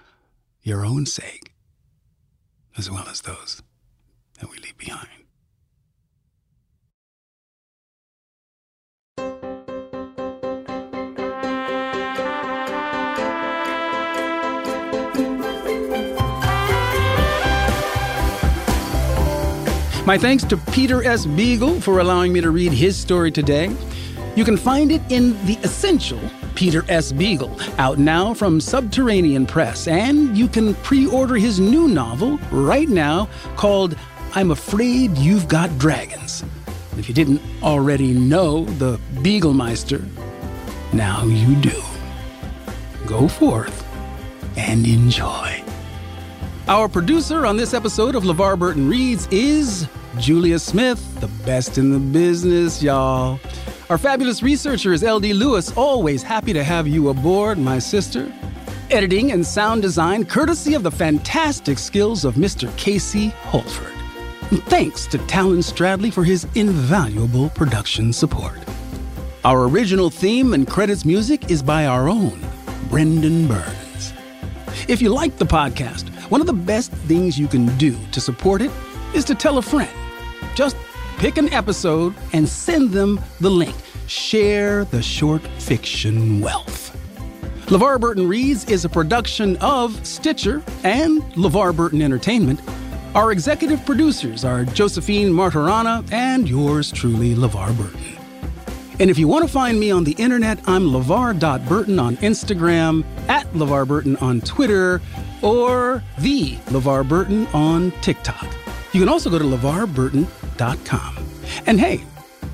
your 0.62 0.84
own 0.84 1.06
sake 1.06 1.54
as 2.76 2.90
well 2.90 3.06
as 3.08 3.22
those 3.22 3.62
that 4.40 4.50
we 4.50 4.58
leave 4.58 4.76
behind. 4.76 5.23
My 20.06 20.18
thanks 20.18 20.44
to 20.44 20.58
Peter 20.58 21.02
S. 21.02 21.24
Beagle 21.24 21.80
for 21.80 22.00
allowing 22.00 22.30
me 22.30 22.42
to 22.42 22.50
read 22.50 22.72
his 22.72 22.94
story 22.94 23.30
today. 23.30 23.74
You 24.36 24.44
can 24.44 24.58
find 24.58 24.92
it 24.92 25.00
in 25.08 25.32
The 25.46 25.56
Essential 25.62 26.20
Peter 26.54 26.84
S. 26.90 27.10
Beagle, 27.10 27.58
out 27.78 27.98
now 27.98 28.34
from 28.34 28.60
Subterranean 28.60 29.46
Press, 29.46 29.88
and 29.88 30.36
you 30.36 30.46
can 30.46 30.74
pre 30.74 31.06
order 31.06 31.36
his 31.36 31.58
new 31.58 31.88
novel 31.88 32.36
right 32.52 32.88
now 32.88 33.30
called 33.56 33.96
I'm 34.34 34.50
Afraid 34.50 35.16
You've 35.16 35.48
Got 35.48 35.78
Dragons. 35.78 36.44
If 36.98 37.08
you 37.08 37.14
didn't 37.14 37.40
already 37.62 38.12
know 38.12 38.66
the 38.66 38.98
Beaglemeister, 39.14 40.06
now 40.92 41.24
you 41.24 41.56
do. 41.56 41.82
Go 43.06 43.26
forth 43.26 43.86
and 44.58 44.86
enjoy. 44.86 45.53
Our 46.66 46.88
producer 46.88 47.44
on 47.44 47.58
this 47.58 47.74
episode 47.74 48.14
of 48.14 48.22
LeVar 48.22 48.58
Burton 48.58 48.88
Reads 48.88 49.28
is 49.30 49.86
Julia 50.16 50.58
Smith, 50.58 51.20
the 51.20 51.28
best 51.44 51.76
in 51.76 51.90
the 51.90 51.98
business, 51.98 52.82
y'all. 52.82 53.38
Our 53.90 53.98
fabulous 53.98 54.42
researcher 54.42 54.94
is 54.94 55.02
LD 55.02 55.26
Lewis, 55.34 55.76
always 55.76 56.22
happy 56.22 56.54
to 56.54 56.64
have 56.64 56.88
you 56.88 57.10
aboard, 57.10 57.58
my 57.58 57.78
sister. 57.78 58.32
Editing 58.90 59.32
and 59.32 59.44
sound 59.44 59.82
design 59.82 60.24
courtesy 60.24 60.72
of 60.72 60.82
the 60.82 60.90
fantastic 60.90 61.78
skills 61.78 62.24
of 62.24 62.36
Mr. 62.36 62.74
Casey 62.78 63.28
Holford. 63.28 63.92
And 64.50 64.62
thanks 64.64 65.06
to 65.08 65.18
Talon 65.18 65.58
Stradley 65.58 66.10
for 66.10 66.24
his 66.24 66.46
invaluable 66.54 67.50
production 67.50 68.10
support. 68.10 68.58
Our 69.44 69.64
original 69.64 70.08
theme 70.08 70.54
and 70.54 70.66
credits 70.66 71.04
music 71.04 71.50
is 71.50 71.62
by 71.62 71.84
our 71.84 72.08
own 72.08 72.40
Brendan 72.88 73.48
Burns. 73.48 74.14
If 74.88 75.02
you 75.02 75.10
like 75.10 75.36
the 75.36 75.44
podcast, 75.44 76.13
one 76.28 76.40
of 76.40 76.46
the 76.46 76.52
best 76.52 76.92
things 76.92 77.38
you 77.38 77.46
can 77.46 77.66
do 77.76 77.96
to 78.12 78.20
support 78.20 78.62
it 78.62 78.70
is 79.14 79.24
to 79.26 79.34
tell 79.34 79.58
a 79.58 79.62
friend. 79.62 79.90
Just 80.54 80.76
pick 81.18 81.36
an 81.36 81.52
episode 81.52 82.14
and 82.32 82.48
send 82.48 82.90
them 82.90 83.20
the 83.40 83.50
link. 83.50 83.74
Share 84.06 84.84
the 84.86 85.02
short 85.02 85.42
fiction 85.58 86.40
wealth. 86.40 86.96
LeVar 87.66 87.98
Burton 87.98 88.28
Reads 88.28 88.66
is 88.66 88.84
a 88.84 88.88
production 88.88 89.56
of 89.56 90.06
Stitcher 90.06 90.62
and 90.82 91.22
LeVar 91.34 91.74
Burton 91.74 92.02
Entertainment. 92.02 92.60
Our 93.14 93.32
executive 93.32 93.84
producers 93.86 94.44
are 94.44 94.64
Josephine 94.64 95.30
Martirana 95.30 96.10
and 96.12 96.48
yours 96.48 96.92
truly, 96.92 97.34
LeVar 97.34 97.76
Burton. 97.76 98.23
And 99.00 99.10
if 99.10 99.18
you 99.18 99.26
want 99.26 99.44
to 99.44 99.52
find 99.52 99.80
me 99.80 99.90
on 99.90 100.04
the 100.04 100.12
internet, 100.12 100.60
I'm 100.66 100.84
LeVar.Burton 100.84 101.98
on 101.98 102.16
Instagram, 102.18 103.04
at 103.28 103.46
LeVar 103.52 103.88
Burton 103.88 104.16
on 104.18 104.40
Twitter, 104.40 105.00
or 105.42 106.02
the 106.18 106.52
LeVar 106.66 107.08
Burton 107.08 107.46
on 107.48 107.90
TikTok. 108.02 108.46
You 108.92 109.00
can 109.00 109.08
also 109.08 109.28
go 109.28 109.38
to 109.40 109.44
LeVarBurton.com. 109.44 111.18
And 111.66 111.80
hey, 111.80 112.04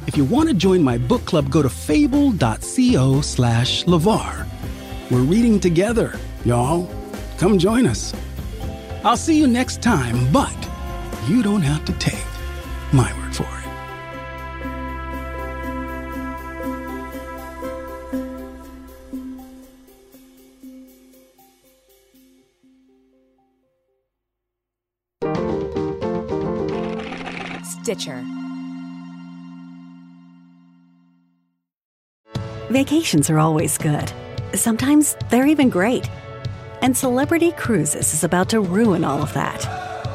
if 0.07 0.17
you 0.17 0.25
want 0.25 0.49
to 0.49 0.55
join 0.55 0.83
my 0.83 0.97
book 0.97 1.27
club, 1.27 1.51
go 1.51 1.61
to 1.61 1.69
fable.co 1.69 3.21
slash 3.21 3.85
LeVar. 3.85 4.47
We're 5.11 5.21
reading 5.21 5.61
together, 5.61 6.19
y'all. 6.47 6.89
Come 7.37 7.59
join 7.59 7.87
us. 7.87 8.15
I'll 9.05 9.19
see 9.19 9.37
you 9.39 9.47
next 9.47 9.83
time, 9.83 10.33
but 10.33 10.57
you 11.27 11.43
don't 11.43 11.63
have 11.63 11.85
to 11.85 11.93
take 11.95 12.25
my 12.93 13.13
word 13.21 13.37
for 13.37 13.43
it. 13.43 13.60
Stitcher. 27.91 28.25
Vacations 32.69 33.29
are 33.29 33.41
always 33.41 33.79
good. 33.79 34.13
Sometimes 34.55 35.17
they're 35.29 35.49
even 35.49 35.69
great. 35.71 36.09
And 36.83 36.97
Celebrity 36.97 37.51
Cruises 37.51 38.15
is 38.15 38.23
about 38.23 38.49
to 38.51 38.61
ruin 38.61 39.03
all 39.03 39.21
of 39.21 39.33
that. 39.35 39.67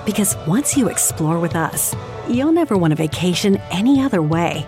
Because 0.05 0.38
once 0.47 0.78
you 0.78 0.88
explore 0.88 1.38
with 1.38 1.57
us, 1.57 1.93
you'll 2.30 2.53
never 2.53 2.78
want 2.78 2.93
a 2.93 2.95
vacation 2.95 3.57
any 3.71 4.01
other 4.01 4.21
way. 4.21 4.65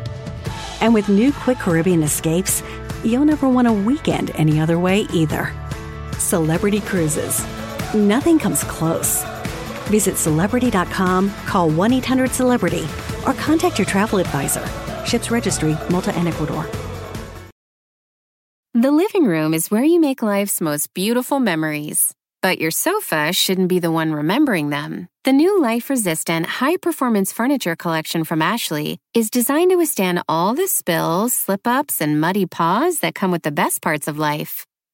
And 0.82 0.94
with 0.94 1.08
new 1.08 1.32
Quick 1.32 1.60
Caribbean 1.60 2.04
escapes, 2.04 2.62
you'll 3.06 3.24
never 3.24 3.48
want 3.48 3.70
a 3.70 3.74
weekend 3.74 4.32
any 4.36 4.60
other 4.60 4.78
way 4.78 5.08
either. 5.14 5.54
Celebrity 6.18 6.82
Cruises. 6.82 7.42
Nothing 7.94 8.38
comes 8.38 8.66
close. 8.66 9.24
Visit 9.88 10.18
celebrity.com, 10.18 11.32
call 11.46 11.70
1 11.70 11.94
800 11.94 12.32
Celebrity, 12.32 12.86
or 13.26 13.34
contact 13.34 13.80
your 13.80 13.86
travel 13.86 14.20
advisor. 14.20 14.66
Ships 15.06 15.32
registry, 15.32 15.76
Malta 15.90 16.14
and 16.16 16.28
Ecuador. 16.28 16.66
The 18.74 18.92
living 18.92 19.26
room 19.26 19.56
is 19.56 19.72
where 19.72 19.84
you 19.84 20.00
make 20.00 20.22
life's 20.22 20.62
most 20.62 20.94
beautiful 20.94 21.40
memories. 21.40 22.14
But 22.44 22.60
your 22.60 22.70
sofa 22.70 23.34
shouldn't 23.34 23.70
be 23.70 23.80
the 23.80 23.90
one 23.90 24.14
remembering 24.14 24.70
them. 24.70 25.08
The 25.24 25.34
new 25.34 25.60
life 25.60 25.90
resistant, 25.90 26.46
high 26.46 26.78
performance 26.78 27.34
furniture 27.34 27.76
collection 27.76 28.24
from 28.24 28.44
Ashley 28.44 29.00
is 29.16 29.32
designed 29.32 29.72
to 29.72 29.78
withstand 29.78 30.22
all 30.30 30.54
the 30.54 30.68
spills, 30.68 31.34
slip 31.34 31.66
ups, 31.66 32.00
and 32.00 32.22
muddy 32.22 32.46
paws 32.46 33.00
that 33.00 33.16
come 33.16 33.32
with 33.32 33.42
the 33.42 33.52
best 33.52 33.82
parts 33.82 34.08
of 34.08 34.20
life. 34.20 34.67